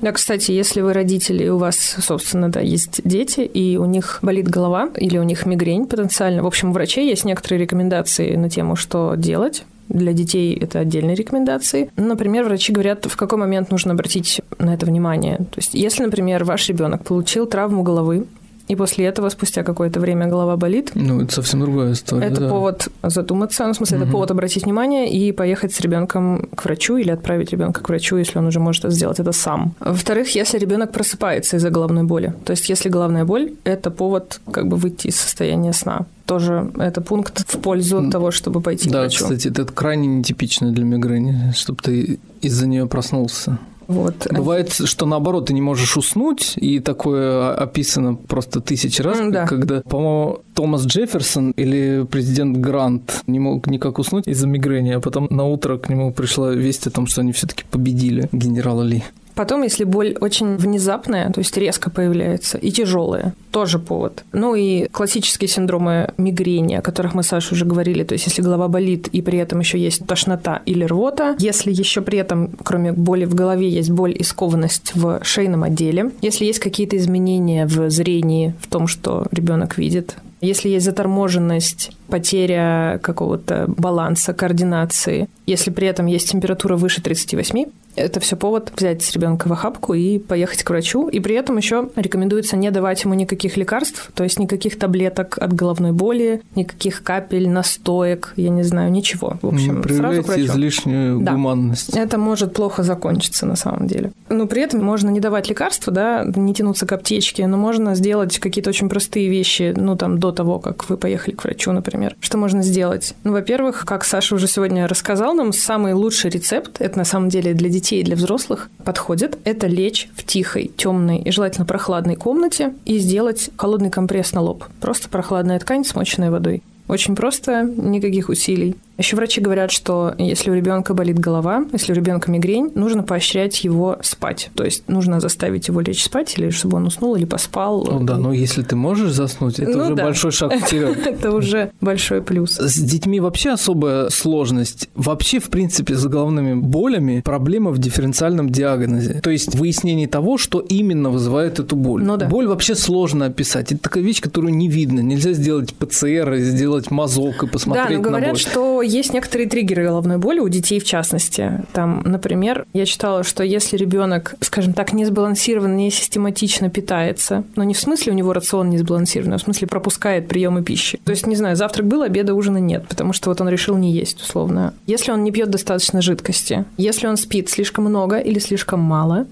Да, 0.00 0.12
кстати, 0.12 0.52
если 0.52 0.80
вы 0.80 0.92
родители, 0.92 1.44
и 1.44 1.48
у 1.48 1.58
вас, 1.58 1.96
собственно, 2.00 2.48
да, 2.48 2.60
есть 2.60 3.00
дети, 3.04 3.40
и 3.40 3.76
у 3.76 3.84
них 3.84 4.20
болит 4.22 4.48
голова 4.48 4.90
или 4.96 5.18
у 5.18 5.22
них 5.22 5.46
мигрень 5.46 5.86
потенциально, 5.86 6.42
в 6.42 6.46
общем, 6.46 6.70
у 6.70 6.72
врачей 6.72 7.08
есть 7.08 7.24
некоторые 7.24 7.60
рекомендации 7.60 8.36
на 8.36 8.48
тему, 8.48 8.76
что 8.76 9.14
делать 9.16 9.64
Для 9.88 10.12
детей 10.12 10.54
это 10.54 10.80
отдельные 10.80 11.14
рекомендации. 11.14 11.90
Например, 11.96 12.44
врачи 12.44 12.72
говорят, 12.72 13.06
в 13.06 13.16
какой 13.16 13.38
момент 13.38 13.70
нужно 13.70 13.92
обратить 13.92 14.42
на 14.58 14.74
это 14.74 14.84
внимание. 14.84 15.38
То 15.38 15.56
есть, 15.56 15.72
если, 15.72 16.04
например, 16.04 16.44
ваш 16.44 16.68
ребенок 16.68 17.04
получил 17.04 17.46
травму 17.46 17.82
головы, 17.82 18.26
и 18.68 18.76
после 18.76 19.06
этого, 19.06 19.30
спустя 19.30 19.62
какое-то 19.62 19.98
время, 19.98 20.26
голова 20.26 20.56
болит. 20.56 20.92
Ну, 20.94 21.22
это 21.22 21.32
совсем 21.32 21.60
другая 21.60 21.92
история. 21.92 22.26
Это 22.26 22.42
да. 22.42 22.48
повод 22.48 22.88
задуматься, 23.02 23.66
ну, 23.66 23.72
в 23.72 23.76
смысле, 23.76 23.96
угу. 23.96 24.04
это 24.04 24.12
повод 24.12 24.30
обратить 24.30 24.64
внимание 24.64 25.10
и 25.10 25.32
поехать 25.32 25.72
с 25.72 25.80
ребенком 25.80 26.48
к 26.54 26.64
врачу 26.64 26.98
или 26.98 27.10
отправить 27.10 27.50
ребенка 27.50 27.82
к 27.82 27.88
врачу, 27.88 28.16
если 28.16 28.38
он 28.38 28.46
уже 28.46 28.60
может 28.60 28.84
сделать 28.92 29.20
это 29.20 29.32
сам. 29.32 29.74
Во-вторых, 29.80 30.34
если 30.34 30.58
ребенок 30.58 30.92
просыпается 30.92 31.56
из-за 31.56 31.70
головной 31.70 32.04
боли, 32.04 32.34
то 32.44 32.50
есть 32.50 32.68
если 32.68 32.90
головная 32.90 33.24
боль, 33.24 33.52
это 33.64 33.90
повод 33.90 34.40
как 34.52 34.68
бы 34.68 34.76
выйти 34.76 35.08
из 35.08 35.16
состояния 35.16 35.72
сна 35.72 36.06
тоже 36.26 36.70
это 36.78 37.00
пункт 37.00 37.50
в 37.50 37.58
пользу 37.58 38.10
того, 38.10 38.30
чтобы 38.30 38.60
пойти 38.60 38.90
да, 38.90 38.98
к 38.98 39.00
врачу. 39.00 39.24
Да, 39.24 39.34
кстати, 39.34 39.48
это 39.48 39.64
крайне 39.64 40.06
нетипично 40.06 40.70
для 40.70 40.84
мигрени, 40.84 41.52
чтобы 41.56 41.80
ты 41.82 42.18
из-за 42.42 42.66
нее 42.66 42.86
проснулся. 42.86 43.58
Вот. 43.88 44.26
Бывает, 44.30 44.70
что 44.70 45.06
наоборот, 45.06 45.46
ты 45.46 45.54
не 45.54 45.62
можешь 45.62 45.96
уснуть, 45.96 46.52
и 46.56 46.78
такое 46.78 47.54
описано 47.54 48.14
просто 48.14 48.60
тысячи 48.60 49.00
раз, 49.00 49.18
да. 49.30 49.46
когда, 49.46 49.80
по-моему, 49.80 50.40
Томас 50.54 50.84
Джефферсон 50.84 51.52
или 51.52 52.06
президент 52.10 52.58
Грант 52.58 53.22
не 53.26 53.38
мог 53.38 53.66
никак 53.66 53.98
уснуть 53.98 54.28
из-за 54.28 54.46
мигрени, 54.46 54.90
а 54.90 55.00
потом 55.00 55.26
на 55.30 55.44
утро 55.44 55.78
к 55.78 55.88
нему 55.88 56.12
пришла 56.12 56.52
весть 56.52 56.86
о 56.86 56.90
том, 56.90 57.06
что 57.06 57.22
они 57.22 57.32
все-таки 57.32 57.64
победили 57.70 58.28
генерала 58.30 58.82
Ли. 58.82 59.02
Потом, 59.38 59.62
если 59.62 59.84
боль 59.84 60.16
очень 60.20 60.56
внезапная, 60.56 61.30
то 61.30 61.38
есть 61.38 61.56
резко 61.56 61.90
появляется, 61.90 62.58
и 62.58 62.72
тяжелая, 62.72 63.34
тоже 63.52 63.78
повод. 63.78 64.24
Ну 64.32 64.56
и 64.56 64.88
классические 64.88 65.46
синдромы 65.46 66.12
мигрени, 66.18 66.74
о 66.74 66.82
которых 66.82 67.14
мы, 67.14 67.22
Саша, 67.22 67.54
уже 67.54 67.64
говорили, 67.64 68.02
то 68.02 68.14
есть 68.14 68.26
если 68.26 68.42
голова 68.42 68.66
болит 68.66 69.06
и 69.06 69.22
при 69.22 69.38
этом 69.38 69.60
еще 69.60 69.78
есть 69.78 70.04
тошнота 70.08 70.60
или 70.66 70.82
рвота, 70.82 71.36
если 71.38 71.70
еще 71.70 72.00
при 72.00 72.18
этом, 72.18 72.50
кроме 72.64 72.90
боли 72.90 73.26
в 73.26 73.36
голове, 73.36 73.68
есть 73.68 73.90
боль 73.90 74.12
и 74.18 74.24
скованность 74.24 74.90
в 74.96 75.20
шейном 75.22 75.62
отделе, 75.62 76.10
если 76.20 76.44
есть 76.44 76.58
какие-то 76.58 76.96
изменения 76.96 77.64
в 77.64 77.90
зрении, 77.90 78.54
в 78.60 78.66
том, 78.66 78.88
что 78.88 79.28
ребенок 79.30 79.78
видит, 79.78 80.16
если 80.40 80.68
есть 80.68 80.84
заторможенность, 80.84 81.90
потеря 82.08 83.00
какого-то 83.02 83.66
баланса, 83.68 84.32
координации, 84.32 85.28
если 85.46 85.70
при 85.70 85.88
этом 85.88 86.06
есть 86.06 86.30
температура 86.30 86.76
выше 86.76 87.02
38, 87.02 87.66
это 87.98 88.20
все 88.20 88.36
повод 88.36 88.72
взять 88.76 89.10
ребенка 89.12 89.48
в 89.48 89.52
охапку 89.52 89.94
и 89.94 90.18
поехать 90.18 90.62
к 90.62 90.70
врачу. 90.70 91.08
И 91.08 91.20
при 91.20 91.34
этом 91.34 91.56
еще 91.56 91.90
рекомендуется 91.96 92.56
не 92.56 92.70
давать 92.70 93.04
ему 93.04 93.14
никаких 93.14 93.56
лекарств, 93.56 94.10
то 94.14 94.24
есть 94.24 94.38
никаких 94.38 94.78
таблеток 94.78 95.38
от 95.38 95.52
головной 95.52 95.92
боли, 95.92 96.42
никаких 96.54 97.02
капель, 97.02 97.48
настоек, 97.48 98.32
я 98.36 98.50
не 98.50 98.62
знаю, 98.62 98.90
ничего. 98.90 99.38
В 99.42 99.48
общем, 99.48 99.82
не 99.82 99.96
сразу 99.96 100.22
к 100.22 100.26
врачу. 100.26 100.46
излишнюю 100.46 101.20
да. 101.20 101.32
гуманность. 101.32 101.96
Это 101.96 102.18
может 102.18 102.54
плохо 102.54 102.82
закончиться 102.82 103.46
на 103.46 103.56
самом 103.56 103.86
деле. 103.86 104.12
Но 104.28 104.46
при 104.46 104.62
этом 104.62 104.84
можно 104.84 105.10
не 105.10 105.20
давать 105.20 105.48
лекарства, 105.48 105.92
да, 105.92 106.24
не 106.24 106.54
тянуться 106.54 106.86
к 106.86 106.92
аптечке, 106.92 107.46
но 107.46 107.56
можно 107.56 107.94
сделать 107.94 108.38
какие-то 108.38 108.70
очень 108.70 108.88
простые 108.88 109.28
вещи, 109.28 109.74
ну, 109.76 109.96
там, 109.96 110.18
до 110.18 110.32
того, 110.32 110.58
как 110.58 110.88
вы 110.88 110.96
поехали 110.96 111.34
к 111.34 111.44
врачу, 111.44 111.72
например. 111.72 112.16
Что 112.20 112.38
можно 112.38 112.62
сделать? 112.62 113.14
Ну, 113.24 113.32
во-первых, 113.32 113.84
как 113.86 114.04
Саша 114.04 114.34
уже 114.34 114.46
сегодня 114.46 114.86
рассказал 114.86 115.34
нам, 115.34 115.52
самый 115.52 115.94
лучший 115.94 116.30
рецепт, 116.30 116.80
это 116.80 116.98
на 116.98 117.04
самом 117.04 117.28
деле 117.28 117.54
для 117.54 117.68
детей 117.68 117.87
детей 117.88 118.02
для 118.02 118.16
взрослых 118.16 118.68
подходит, 118.84 119.38
это 119.44 119.66
лечь 119.66 120.10
в 120.14 120.22
тихой, 120.24 120.70
темной 120.76 121.20
и 121.20 121.30
желательно 121.30 121.64
прохладной 121.64 122.16
комнате 122.16 122.74
и 122.84 122.98
сделать 122.98 123.48
холодный 123.56 123.90
компресс 123.90 124.32
на 124.32 124.42
лоб. 124.42 124.64
Просто 124.80 125.08
прохладная 125.08 125.58
ткань, 125.58 125.86
смоченная 125.86 126.30
водой. 126.30 126.62
Очень 126.86 127.16
просто, 127.16 127.62
никаких 127.62 128.28
усилий. 128.28 128.76
Еще 128.98 129.14
врачи 129.14 129.40
говорят, 129.40 129.70
что 129.70 130.12
если 130.18 130.50
у 130.50 130.54
ребенка 130.54 130.92
болит 130.92 131.20
голова, 131.20 131.64
если 131.72 131.92
у 131.92 131.94
ребенка 131.94 132.32
мигрень, 132.32 132.72
нужно 132.74 133.04
поощрять 133.04 133.62
его 133.62 133.96
спать. 134.02 134.50
То 134.56 134.64
есть 134.64 134.88
нужно 134.88 135.20
заставить 135.20 135.68
его 135.68 135.80
лечь 135.80 136.02
спать, 136.02 136.36
или 136.36 136.50
чтобы 136.50 136.78
он 136.78 136.86
уснул, 136.88 137.14
или 137.14 137.24
поспал. 137.24 137.86
Ну 137.88 138.00
да, 138.00 138.16
но 138.16 138.32
если 138.32 138.62
ты 138.62 138.74
можешь 138.74 139.12
заснуть, 139.12 139.60
это 139.60 139.70
ну, 139.70 139.84
уже 139.84 139.94
да. 139.94 140.02
большой 140.02 140.32
шаг 140.32 140.52
вперед. 140.52 140.98
это 141.06 141.30
уже 141.30 141.70
большой 141.80 142.22
плюс. 142.22 142.56
С 142.56 142.76
детьми 142.76 143.20
вообще 143.20 143.50
особая 143.50 144.10
сложность. 144.10 144.88
Вообще, 144.96 145.38
в 145.38 145.48
принципе, 145.48 145.94
с 145.94 146.04
головными 146.04 146.54
болями 146.54 147.22
проблема 147.24 147.70
в 147.70 147.78
дифференциальном 147.78 148.50
диагнозе. 148.50 149.20
То 149.20 149.30
есть 149.30 149.54
выяснение 149.54 150.08
того, 150.08 150.38
что 150.38 150.58
именно 150.58 151.10
вызывает 151.10 151.60
эту 151.60 151.76
боль. 151.76 152.02
Ну, 152.02 152.16
да. 152.16 152.26
Боль 152.26 152.48
вообще 152.48 152.74
сложно 152.74 153.26
описать. 153.26 153.70
Это 153.70 153.80
такая 153.82 154.02
вещь, 154.02 154.20
которую 154.20 154.54
не 154.54 154.68
видно. 154.68 154.98
Нельзя 154.98 155.34
сделать 155.34 155.72
ПЦР, 155.74 156.38
сделать 156.38 156.90
мазок 156.90 157.44
и 157.44 157.46
посмотреть 157.46 157.88
да, 157.88 157.96
но 157.96 158.02
говорят, 158.02 158.26
на 158.26 158.32
боль. 158.32 158.40
что 158.40 158.82
есть 158.88 159.12
некоторые 159.12 159.48
триггеры 159.48 159.84
головной 159.84 160.18
боли 160.18 160.40
у 160.40 160.48
детей 160.48 160.80
в 160.80 160.84
частности. 160.84 161.64
Там, 161.72 162.02
например, 162.04 162.66
я 162.72 162.86
читала, 162.86 163.22
что 163.22 163.44
если 163.44 163.76
ребенок, 163.76 164.34
скажем 164.40 164.72
так, 164.72 164.92
не 164.92 165.04
сбалансирован, 165.04 165.76
не 165.76 165.90
систематично 165.90 166.70
питается, 166.70 167.44
но 167.56 167.64
не 167.64 167.74
в 167.74 167.80
смысле 167.80 168.12
у 168.12 168.14
него 168.14 168.32
рацион 168.32 168.70
не 168.70 168.78
сбалансирован, 168.78 169.34
а 169.34 169.38
в 169.38 169.42
смысле 169.42 169.68
пропускает 169.68 170.28
приемы 170.28 170.62
пищи. 170.62 171.00
То 171.04 171.10
есть, 171.10 171.26
не 171.26 171.36
знаю, 171.36 171.56
завтрак 171.56 171.86
был, 171.86 172.02
обеда, 172.02 172.34
ужина 172.34 172.58
нет, 172.58 172.86
потому 172.88 173.12
что 173.12 173.30
вот 173.30 173.40
он 173.40 173.48
решил 173.48 173.76
не 173.76 173.92
есть, 173.92 174.20
условно. 174.20 174.74
Если 174.86 175.12
он 175.12 175.22
не 175.22 175.30
пьет 175.30 175.50
достаточно 175.50 176.02
жидкости, 176.02 176.64
если 176.76 177.06
он 177.06 177.16
спит 177.16 177.48
слишком 177.48 177.84
много 177.84 178.18
или 178.18 178.38
слишком 178.38 178.80
мало, 178.80 179.26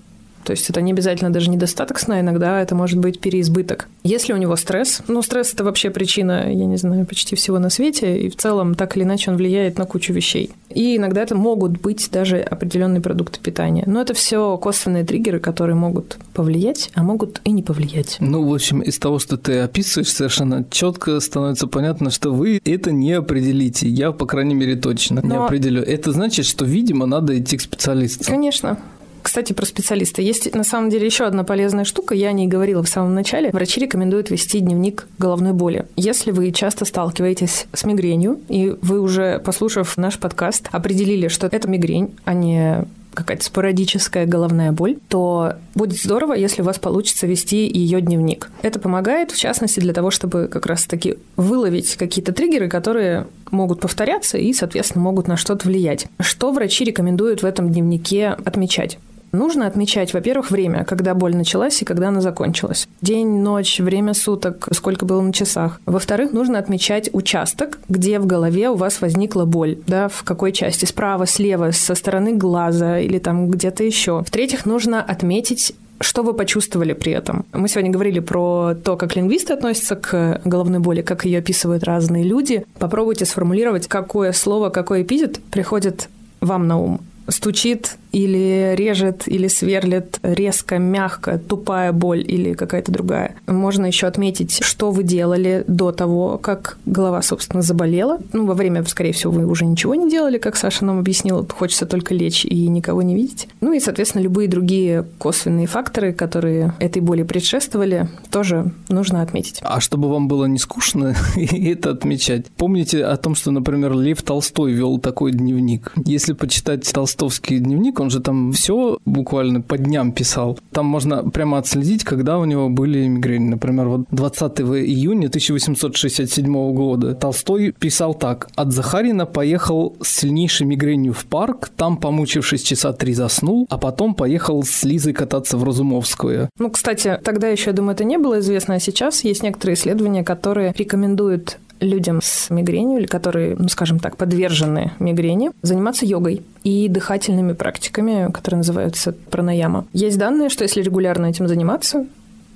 то 0.47 0.53
есть 0.53 0.71
это 0.71 0.81
не 0.81 0.93
обязательно 0.93 1.31
даже 1.33 1.51
недостаток 1.51 1.99
сна, 1.99 2.21
иногда 2.21 2.63
это 2.63 2.77
может 2.77 3.01
быть 3.01 3.19
переизбыток. 3.19 3.89
Если 4.05 4.33
у 4.33 4.37
него 4.37 4.55
стресс, 4.55 5.03
ну, 5.09 5.21
стресс– 5.21 5.53
это 5.55 5.65
вообще 5.65 5.91
причина, 5.91 6.53
я 6.53 6.67
не 6.67 6.77
знаю, 6.77 7.05
почти 7.05 7.35
всего 7.35 7.59
на 7.59 7.69
свете, 7.69 8.17
и 8.17 8.31
в 8.31 8.37
целом 8.37 8.77
так 8.77 8.97
или 8.97 9.03
иначе 9.03 9.33
он 9.33 9.39
влияет 9.39 9.77
на 9.77 9.87
кучу 9.87 10.13
вещей. 10.13 10.51
И 10.71 10.99
иногда 10.99 11.23
это 11.23 11.35
могут 11.35 11.81
быть 11.81 12.09
даже 12.13 12.39
определенные 12.39 13.01
продукты 13.01 13.41
питания. 13.41 13.83
Но 13.87 14.01
это 14.01 14.15
все 14.15 14.57
косвенные 14.57 15.05
триггеры, 15.05 15.41
которые 15.41 15.75
могут 15.75 16.17
повлиять, 16.33 16.91
а 16.95 17.03
могут 17.03 17.41
и 17.43 17.51
не 17.51 17.65
повлиять. 17.65 18.19
Ну, 18.21 18.49
в 18.49 18.55
общем, 18.55 18.83
из 18.83 19.01
того, 19.01 19.19
что 19.19 19.37
ты 19.37 19.59
описываешь, 19.59 20.13
совершенно 20.13 20.65
четко 20.71 21.19
становится 21.19 21.67
понятно, 21.67 22.11
что 22.11 22.31
вы 22.33 22.61
это 22.65 22.93
не 22.93 23.15
определите. 23.15 23.89
Я, 23.89 24.13
по 24.13 24.27
крайней 24.27 24.55
мере, 24.55 24.77
точно 24.77 25.23
Но... 25.25 25.29
не 25.29 25.37
определю. 25.37 25.83
Это 25.83 26.13
значит, 26.13 26.47
что, 26.47 26.65
видимо, 26.65 27.07
надо 27.07 27.37
идти 27.37 27.57
к 27.57 27.63
специалисту. 27.63 28.25
Конечно. 28.25 28.79
Кстати, 29.27 29.53
про 29.53 29.67
специалиста. 29.67 30.23
Есть 30.23 30.55
на 30.55 30.63
самом 30.63 30.89
деле 30.89 31.05
еще 31.05 31.25
одна 31.25 31.43
полезная 31.43 31.83
штука. 31.83 32.15
Я 32.15 32.29
о 32.29 32.33
ней 32.33 32.47
говорила 32.47 32.85
в 32.85 32.89
самом 32.89 33.13
начале. 33.13 33.51
Врачи 33.51 33.81
рекомендуют 33.81 34.31
вести 34.31 34.61
дневник 34.61 35.09
головной 35.19 35.53
боли. 35.53 35.87
Если 35.97 36.31
вы 36.31 36.53
часто 36.53 36.85
сталкиваетесь 36.85 37.67
с 37.73 37.85
мигренью, 37.85 38.39
и 38.49 38.77
вы 38.83 39.01
уже, 39.01 39.41
послушав 39.41 39.97
наш 39.97 40.21
подкаст, 40.21 40.69
определили, 40.71 41.27
что 41.27 41.49
это 41.49 41.67
мигрень, 41.67 42.15
а 42.25 42.35
не 42.35 42.85
какая-то 43.15 43.43
спорадическая 43.43 44.27
головная 44.27 44.71
боль, 44.71 44.97
то 45.09 45.55
будет 45.75 45.99
здорово, 45.99 46.35
если 46.35 46.63
у 46.63 46.65
вас 46.65 46.79
получится 46.79 47.27
вести 47.27 47.67
ее 47.67 48.01
дневник. 48.01 48.49
Это 48.63 48.79
помогает, 48.79 49.33
в 49.33 49.37
частности, 49.37 49.81
для 49.81 49.93
того, 49.93 50.13
чтобы 50.13 50.47
как 50.47 50.67
раз-таки 50.67 51.17
выловить 51.35 51.97
какие-то 51.97 52.33
триггеры, 52.33 52.69
которые 52.69 53.27
могут 53.51 53.81
повторяться 53.81 54.39
и, 54.39 54.53
соответственно, 54.53 55.03
могут 55.03 55.27
на 55.27 55.37
что-то 55.37 55.67
влиять. 55.67 56.07
Что 56.21 56.53
врачи 56.53 56.85
рекомендуют 56.85 57.43
в 57.43 57.45
этом 57.45 57.73
дневнике 57.73 58.29
отмечать? 58.29 59.01
Нужно 59.37 59.67
отмечать, 59.67 60.15
во-первых, 60.15 60.51
время, 60.51 60.85
когда 60.85 61.15
боль 61.15 61.37
началась 61.37 61.83
и 61.83 61.85
когда 61.85 62.09
она 62.09 62.23
закончилась. 62.23 62.89
День, 63.03 63.29
ночь, 63.43 63.81
время 63.81 64.15
суток, 64.15 64.67
сколько 64.73 65.05
было 65.05 65.21
на 65.21 65.33
часах. 65.33 65.79
Во-вторых, 65.85 66.33
нужно 66.33 66.59
отмечать 66.59 67.11
участок, 67.13 67.79
где 67.91 68.19
в 68.19 68.25
голове 68.25 68.71
у 68.71 68.77
вас 68.77 69.03
возникла 69.03 69.45
боль, 69.45 69.79
да, 69.87 70.09
в 70.09 70.23
какой 70.23 70.53
части, 70.53 70.87
справа, 70.87 71.27
слева, 71.27 71.71
со 71.73 71.95
стороны 71.95 72.35
глаза 72.35 72.99
или 72.99 73.19
там 73.19 73.51
где-то 73.51 73.85
еще. 73.85 74.23
В-третьих, 74.23 74.65
нужно 74.65 75.03
отметить 75.03 75.75
что 75.99 76.23
вы 76.23 76.35
почувствовали 76.35 76.93
при 76.93 77.13
этом? 77.13 77.47
Мы 77.55 77.69
сегодня 77.69 77.91
говорили 77.91 78.21
про 78.21 78.75
то, 78.75 78.99
как 78.99 79.17
лингвисты 79.17 79.55
относятся 79.55 79.97
к 79.97 80.43
головной 80.45 80.79
боли, 80.79 81.01
как 81.01 81.25
ее 81.25 81.39
описывают 81.39 81.85
разные 81.85 82.23
люди. 82.23 82.67
Попробуйте 82.79 83.25
сформулировать, 83.25 83.89
какое 83.89 84.33
слово, 84.33 84.69
какой 84.69 85.03
эпитет 85.03 85.41
приходит 85.51 86.11
вам 86.43 86.67
на 86.67 86.79
ум 86.79 87.01
стучит 87.29 87.97
или 88.17 88.75
режет, 88.77 89.29
или 89.29 89.47
сверлит 89.47 90.19
резко, 90.23 90.79
мягко, 90.79 91.39
тупая 91.39 91.93
боль 91.93 92.25
или 92.27 92.55
какая-то 92.55 92.91
другая. 92.91 93.37
Можно 93.47 93.85
еще 93.85 94.07
отметить, 94.07 94.61
что 94.63 94.91
вы 94.91 95.03
делали 95.03 95.65
до 95.67 95.93
того, 95.93 96.39
как 96.39 96.79
голова, 96.87 97.21
собственно, 97.21 97.61
заболела. 97.61 98.19
Ну, 98.33 98.47
во 98.47 98.55
время, 98.55 98.83
скорее 98.87 99.13
всего, 99.13 99.33
вы 99.35 99.45
уже 99.45 99.67
ничего 99.67 99.95
не 99.95 100.11
делали, 100.11 100.39
как 100.39 100.57
Саша 100.57 100.87
нам 100.87 100.99
объяснила. 100.99 101.47
Хочется 101.47 101.85
только 101.85 102.15
лечь 102.15 102.47
и 102.47 102.69
никого 102.69 103.03
не 103.03 103.15
видеть. 103.15 103.49
Ну 103.61 103.75
и, 103.75 103.81
соответственно, 103.81 104.23
любые 104.23 104.49
другие 104.49 105.05
косвенные 105.19 105.67
факторы, 105.67 106.15
которые 106.15 106.73
этой 106.79 107.03
боли 107.03 107.23
предшествовали, 107.23 108.09
тоже 108.31 108.73
нужно 108.89 109.21
отметить. 109.21 109.61
А 109.61 109.79
чтобы 109.79 110.09
вам 110.09 110.27
было 110.27 110.47
не 110.47 110.59
скучно 110.59 111.15
это 111.37 111.91
отмечать, 111.91 112.47
помните 112.57 113.05
о 113.05 113.19
том, 113.19 113.35
что, 113.35 113.51
например, 113.51 113.93
Лев 113.93 114.23
Толстой 114.23 114.73
вел 114.73 114.99
такой 114.99 115.33
дневник. 115.33 115.93
Если 116.07 116.33
почитать 116.33 116.91
толстовский 116.91 117.59
дневник, 117.59 118.01
он 118.06 118.06
он 118.07 118.11
же 118.11 118.21
там 118.21 118.53
все 118.53 118.99
буквально 119.05 119.61
по 119.61 119.77
дням 119.77 120.13
писал. 120.13 120.57
Там 120.71 120.87
можно 120.87 121.29
прямо 121.29 121.59
отследить, 121.59 122.05
когда 122.05 122.39
у 122.39 122.45
него 122.45 122.69
были 122.69 123.05
мигрени. 123.09 123.49
Например, 123.49 123.89
вот 123.89 124.03
20 124.13 124.61
июня 124.61 125.27
1867 125.27 126.73
года 126.73 127.15
Толстой 127.15 127.73
писал 127.73 128.15
так. 128.15 128.49
От 128.55 128.73
Захарина 128.73 129.27
поехал 129.27 129.97
с 130.01 130.21
сильнейшей 130.21 130.69
мигренью 130.69 131.15
в 131.15 131.25
парк, 131.25 131.71
там, 131.77 131.97
помучившись 131.97 132.63
часа 132.63 132.93
три, 132.93 133.13
заснул, 133.13 133.67
а 133.71 133.77
потом 133.77 134.15
поехал 134.15 134.63
с 134.63 134.85
Лизой 134.85 135.13
кататься 135.13 135.57
в 135.59 135.65
Разумовскую. 135.65 136.49
Ну, 136.61 136.71
кстати, 136.71 137.19
тогда 137.25 137.49
еще, 137.49 137.71
я 137.71 137.73
думаю, 137.73 137.95
это 137.95 138.05
не 138.05 138.19
было 138.19 138.39
известно, 138.39 138.75
а 138.75 138.79
сейчас 138.79 139.25
есть 139.25 139.43
некоторые 139.43 139.75
исследования, 139.75 140.23
которые 140.23 140.73
рекомендуют 140.79 141.59
людям 141.81 142.21
с 142.23 142.51
мигренью, 142.51 142.99
или 142.99 143.07
которые, 143.07 143.57
ну, 143.57 143.69
скажем 143.69 143.99
так, 143.99 144.17
подвержены 144.17 144.93
мигрени, 144.99 145.51
заниматься 145.63 146.07
йогой 146.07 146.43
и 146.65 146.89
дыхательными 146.89 147.53
практиками, 147.53 148.31
которые 148.33 148.59
называются 148.59 149.13
пранаяма. 149.31 149.87
Есть 149.93 150.19
данные, 150.19 150.49
что 150.49 150.65
если 150.65 150.83
регулярно 150.83 151.27
этим 151.27 151.49
заниматься, 151.49 152.07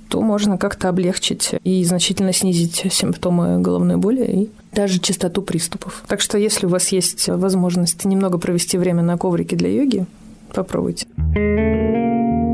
то 0.09 0.21
можно 0.21 0.57
как-то 0.57 0.89
облегчить 0.89 1.51
и 1.63 1.83
значительно 1.85 2.33
снизить 2.33 2.91
симптомы 2.91 3.61
головной 3.61 3.95
боли 3.95 4.25
и 4.25 4.49
даже 4.73 4.99
частоту 4.99 5.41
приступов. 5.41 6.03
Так 6.07 6.19
что 6.19 6.37
если 6.37 6.65
у 6.65 6.69
вас 6.69 6.89
есть 6.89 7.29
возможность 7.29 8.03
немного 8.03 8.37
провести 8.37 8.77
время 8.77 9.03
на 9.03 9.17
коврике 9.17 9.55
для 9.55 9.69
йоги, 9.69 10.05
попробуйте. 10.53 11.07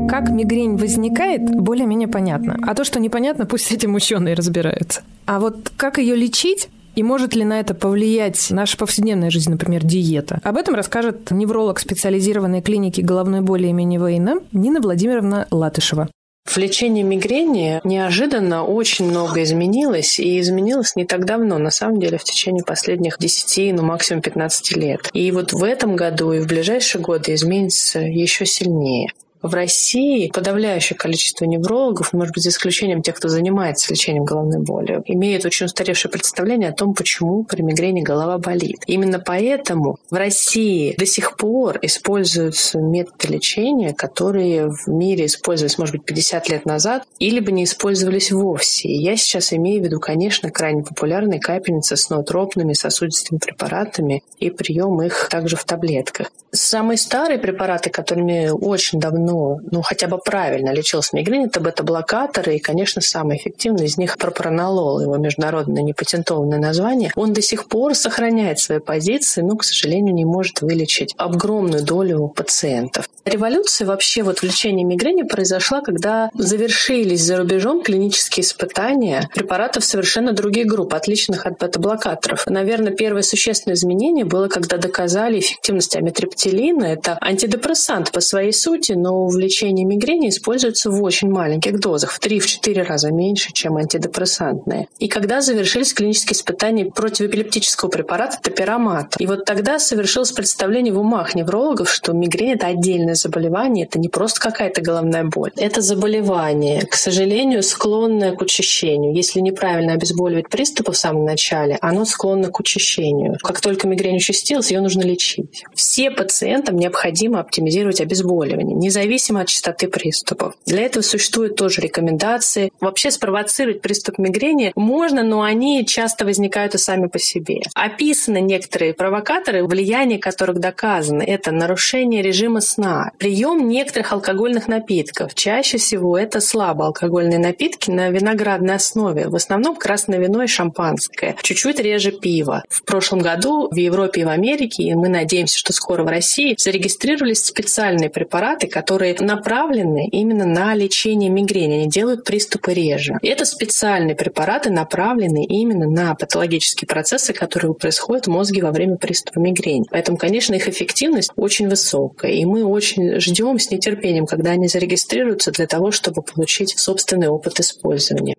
Как 0.08 0.30
мигрень 0.30 0.76
возникает, 0.76 1.42
более-менее 1.54 2.08
понятно. 2.08 2.56
А 2.66 2.74
то, 2.74 2.84
что 2.84 2.98
непонятно, 2.98 3.44
пусть 3.44 3.66
с 3.66 3.72
этим 3.72 3.94
ученые 3.94 4.34
разбираются. 4.34 5.02
А 5.26 5.38
вот 5.38 5.70
как 5.76 5.98
ее 5.98 6.16
лечить, 6.16 6.70
и 6.94 7.02
может 7.02 7.34
ли 7.34 7.44
на 7.44 7.60
это 7.60 7.74
повлиять 7.74 8.50
наша 8.50 8.78
повседневная 8.78 9.30
жизнь, 9.30 9.50
например, 9.50 9.84
диета? 9.84 10.40
Об 10.42 10.56
этом 10.56 10.74
расскажет 10.74 11.30
невролог 11.30 11.78
специализированной 11.78 12.62
клиники 12.62 13.02
головной 13.02 13.42
боли 13.42 13.66
имени 13.66 13.98
Вейна 13.98 14.40
Нина 14.52 14.80
Владимировна 14.80 15.46
Латышева. 15.50 16.08
В 16.46 16.56
лечении 16.56 17.02
мигрени 17.02 17.82
неожиданно 17.84 18.64
очень 18.64 19.04
много 19.04 19.42
изменилось, 19.42 20.18
и 20.18 20.40
изменилось 20.40 20.96
не 20.96 21.04
так 21.04 21.26
давно, 21.26 21.58
на 21.58 21.70
самом 21.70 22.00
деле, 22.00 22.16
в 22.16 22.24
течение 22.24 22.64
последних 22.64 23.18
10, 23.18 23.74
ну 23.74 23.82
максимум 23.82 24.22
15 24.22 24.76
лет. 24.78 25.10
И 25.12 25.30
вот 25.30 25.52
в 25.52 25.62
этом 25.62 25.94
году 25.94 26.32
и 26.32 26.40
в 26.40 26.46
ближайшие 26.46 27.02
годы 27.02 27.34
изменится 27.34 28.00
еще 28.00 28.46
сильнее. 28.46 29.12
В 29.40 29.54
России 29.54 30.30
подавляющее 30.32 30.96
количество 30.96 31.44
неврологов, 31.44 32.12
может 32.12 32.34
быть, 32.34 32.42
за 32.42 32.50
исключением 32.50 33.02
тех, 33.02 33.14
кто 33.14 33.28
занимается 33.28 33.92
лечением 33.92 34.24
головной 34.24 34.60
боли, 34.60 35.00
имеет 35.06 35.44
очень 35.44 35.66
устаревшее 35.66 36.10
представление 36.10 36.70
о 36.70 36.72
том, 36.72 36.92
почему 36.92 37.44
при 37.44 37.62
мигрени 37.62 38.02
голова 38.02 38.38
болит. 38.38 38.82
Именно 38.86 39.20
поэтому 39.20 39.98
в 40.10 40.14
России 40.14 40.94
до 40.98 41.06
сих 41.06 41.36
пор 41.36 41.78
используются 41.82 42.78
методы 42.78 43.34
лечения, 43.34 43.94
которые 43.94 44.70
в 44.70 44.88
мире 44.88 45.26
использовались, 45.26 45.78
может 45.78 45.94
быть, 45.94 46.04
50 46.04 46.48
лет 46.48 46.66
назад, 46.66 47.04
или 47.20 47.38
бы 47.38 47.52
не 47.52 47.64
использовались 47.64 48.32
вовсе. 48.32 48.92
Я 48.92 49.16
сейчас 49.16 49.52
имею 49.52 49.82
в 49.82 49.84
виду, 49.84 50.00
конечно, 50.00 50.50
крайне 50.50 50.82
популярные 50.82 51.38
капельницы 51.38 51.96
с 51.96 52.10
ноотропными 52.10 52.72
сосудистыми 52.72 53.38
препаратами 53.38 54.24
и 54.38 54.50
прием 54.50 55.00
их 55.02 55.28
также 55.30 55.56
в 55.56 55.64
таблетках. 55.64 56.32
Самые 56.50 56.96
старые 56.96 57.38
препараты, 57.38 57.90
которыми 57.90 58.48
очень 58.48 58.98
давно 58.98 59.27
ну, 59.28 59.60
ну 59.70 59.82
хотя 59.82 60.08
бы 60.08 60.18
правильно 60.18 60.70
лечился 60.72 61.14
мигрень, 61.14 61.44
это 61.46 61.60
бета-блокаторы, 61.60 62.56
и, 62.56 62.58
конечно, 62.58 63.02
самый 63.02 63.36
эффективный 63.36 63.84
из 63.84 63.98
них 63.98 64.16
пропронолол, 64.16 65.00
его 65.00 65.16
международное 65.18 65.82
непатентованное 65.82 66.58
название, 66.58 67.12
он 67.14 67.34
до 67.34 67.42
сих 67.42 67.68
пор 67.68 67.94
сохраняет 67.94 68.58
свои 68.58 68.78
позиции, 68.78 69.42
но, 69.42 69.56
к 69.56 69.64
сожалению, 69.64 70.14
не 70.14 70.24
может 70.24 70.62
вылечить 70.62 71.14
огромную 71.18 71.84
долю 71.84 72.28
пациентов. 72.28 73.06
Революция 73.28 73.86
вообще 73.86 74.22
вот 74.22 74.38
в 74.38 74.42
лечении 74.42 74.84
мигрени 74.84 75.22
произошла, 75.22 75.82
когда 75.82 76.30
завершились 76.32 77.22
за 77.22 77.36
рубежом 77.36 77.82
клинические 77.82 78.42
испытания 78.42 79.28
препаратов 79.34 79.84
совершенно 79.84 80.32
других 80.32 80.66
групп, 80.66 80.94
отличных 80.94 81.44
от 81.44 81.58
бета-блокаторов. 81.58 82.46
Наверное, 82.46 82.92
первое 82.92 83.22
существенное 83.22 83.74
изменение 83.74 84.24
было, 84.24 84.48
когда 84.48 84.78
доказали 84.78 85.40
эффективность 85.40 85.94
амитриптилина. 85.94 86.84
Это 86.84 87.18
антидепрессант 87.20 88.12
по 88.12 88.20
своей 88.20 88.52
сути, 88.52 88.92
но 88.92 89.17
в 89.26 89.36
лечении 89.36 89.84
мигрени 89.84 90.28
используются 90.28 90.90
в 90.90 91.02
очень 91.02 91.30
маленьких 91.30 91.80
дозах, 91.80 92.12
в 92.12 92.20
3-4 92.20 92.82
раза 92.82 93.10
меньше, 93.10 93.52
чем 93.52 93.76
антидепрессантные. 93.76 94.88
И 94.98 95.08
когда 95.08 95.40
завершились 95.40 95.92
клинические 95.92 96.36
испытания 96.36 96.86
противоэпилептического 96.86 97.88
препарата 97.88 98.38
топирамата, 98.42 99.16
и 99.18 99.26
вот 99.26 99.44
тогда 99.44 99.78
совершилось 99.78 100.32
представление 100.32 100.92
в 100.92 100.98
умах 100.98 101.34
неврологов, 101.34 101.90
что 101.90 102.12
мигрень– 102.12 102.52
это 102.54 102.68
отдельное 102.68 103.14
заболевание, 103.14 103.86
это 103.86 103.98
не 103.98 104.08
просто 104.08 104.40
какая-то 104.40 104.80
головная 104.80 105.24
боль. 105.24 105.50
Это 105.56 105.80
заболевание, 105.80 106.86
к 106.86 106.94
сожалению, 106.94 107.62
склонное 107.62 108.32
к 108.32 108.40
учащению. 108.40 109.14
Если 109.14 109.40
неправильно 109.40 109.94
обезболивать 109.94 110.48
приступы 110.48 110.92
в 110.92 110.96
самом 110.96 111.24
начале, 111.24 111.78
оно 111.80 112.04
склонно 112.04 112.50
к 112.50 112.60
учащению. 112.60 113.36
Как 113.42 113.60
только 113.60 113.88
мигрень 113.88 114.16
участилась, 114.16 114.70
ее 114.70 114.80
нужно 114.80 115.02
лечить. 115.02 115.64
Все 115.74 116.10
пациентам 116.10 116.76
необходимо 116.76 117.40
оптимизировать 117.40 118.00
обезболивание, 118.00 118.76
независимо 118.76 119.07
независимо 119.08 119.40
от 119.40 119.48
частоты 119.48 119.88
приступов. 119.88 120.54
Для 120.66 120.82
этого 120.82 121.02
существуют 121.02 121.56
тоже 121.56 121.80
рекомендации. 121.80 122.70
Вообще 122.80 123.10
спровоцировать 123.10 123.80
приступ 123.80 124.18
мигрени 124.18 124.72
можно, 124.76 125.22
но 125.22 125.42
они 125.42 125.84
часто 125.86 126.24
возникают 126.24 126.74
и 126.74 126.78
сами 126.78 127.06
по 127.06 127.18
себе. 127.18 127.62
Описаны 127.74 128.40
некоторые 128.40 128.92
провокаторы, 128.92 129.66
влияние 129.66 130.18
которых 130.18 130.58
доказано. 130.60 131.22
Это 131.22 131.52
нарушение 131.52 132.22
режима 132.22 132.60
сна, 132.60 133.12
прием 133.18 133.68
некоторых 133.68 134.12
алкогольных 134.12 134.68
напитков. 134.68 135.34
Чаще 135.34 135.78
всего 135.78 136.18
это 136.18 136.40
слабоалкогольные 136.40 137.38
напитки 137.38 137.90
на 137.90 138.10
виноградной 138.10 138.74
основе. 138.74 139.28
В 139.28 139.36
основном 139.36 139.76
красное 139.76 140.18
вино 140.18 140.42
и 140.42 140.46
шампанское. 140.46 141.36
Чуть-чуть 141.42 141.80
реже 141.80 142.12
пиво. 142.12 142.62
В 142.68 142.82
прошлом 142.82 143.20
году 143.20 143.68
в 143.70 143.76
Европе 143.76 144.20
и 144.20 144.24
в 144.24 144.28
Америке, 144.28 144.82
и 144.82 144.94
мы 144.94 145.08
надеемся, 145.08 145.58
что 145.58 145.72
скоро 145.72 146.02
в 146.02 146.08
России, 146.08 146.54
зарегистрировались 146.58 147.44
специальные 147.44 148.10
препараты, 148.10 148.66
которые 148.66 148.97
которые 148.98 149.14
направлены 149.20 150.08
именно 150.08 150.44
на 150.44 150.74
лечение 150.74 151.30
мигрени, 151.30 151.74
они 151.74 151.88
делают 151.88 152.24
приступы 152.24 152.74
реже. 152.74 153.14
Это 153.22 153.44
специальные 153.44 154.16
препараты, 154.16 154.70
направленные 154.70 155.44
именно 155.44 155.88
на 155.88 156.16
патологические 156.16 156.88
процессы, 156.88 157.32
которые 157.32 157.74
происходят 157.74 158.26
в 158.26 158.30
мозге 158.30 158.64
во 158.64 158.72
время 158.72 158.96
приступа 158.96 159.38
мигрени. 159.38 159.84
Поэтому, 159.88 160.18
конечно, 160.18 160.54
их 160.56 160.66
эффективность 160.66 161.30
очень 161.36 161.68
высокая. 161.68 162.32
И 162.32 162.44
мы 162.44 162.64
очень 162.64 163.20
ждем 163.20 163.60
с 163.60 163.70
нетерпением, 163.70 164.26
когда 164.26 164.50
они 164.50 164.66
зарегистрируются 164.66 165.52
для 165.52 165.68
того, 165.68 165.92
чтобы 165.92 166.22
получить 166.22 166.76
собственный 166.76 167.28
опыт 167.28 167.60
использования. 167.60 168.34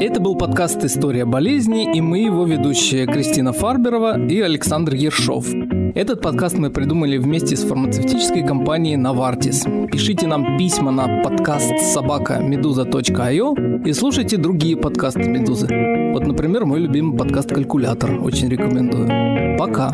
Это 0.00 0.20
был 0.20 0.36
подкаст 0.36 0.84
«История 0.84 1.24
болезни» 1.24 1.92
и 1.92 2.00
мы 2.00 2.20
его 2.20 2.44
ведущие 2.44 3.04
Кристина 3.06 3.52
Фарберова 3.52 4.28
и 4.28 4.40
Александр 4.40 4.94
Ершов. 4.94 5.48
Этот 5.94 6.20
подкаст 6.20 6.58
мы 6.58 6.70
придумали 6.70 7.18
вместе 7.18 7.56
с 7.56 7.64
фармацевтической 7.64 8.46
компанией 8.46 8.96
Novartis. 8.96 9.88
Пишите 9.90 10.26
нам 10.26 10.58
письма 10.58 10.90
на 10.90 11.22
подкаст 11.22 11.78
собака 11.92 12.40
meduza.io 12.40 13.84
и 13.86 13.92
слушайте 13.92 14.36
другие 14.36 14.76
подкасты 14.76 15.24
Медузы. 15.24 15.66
Вот, 16.12 16.26
например, 16.26 16.64
мой 16.66 16.80
любимый 16.80 17.16
подкаст 17.16 17.50
«Калькулятор». 17.50 18.20
Очень 18.22 18.48
рекомендую. 18.48 19.56
Пока. 19.58 19.90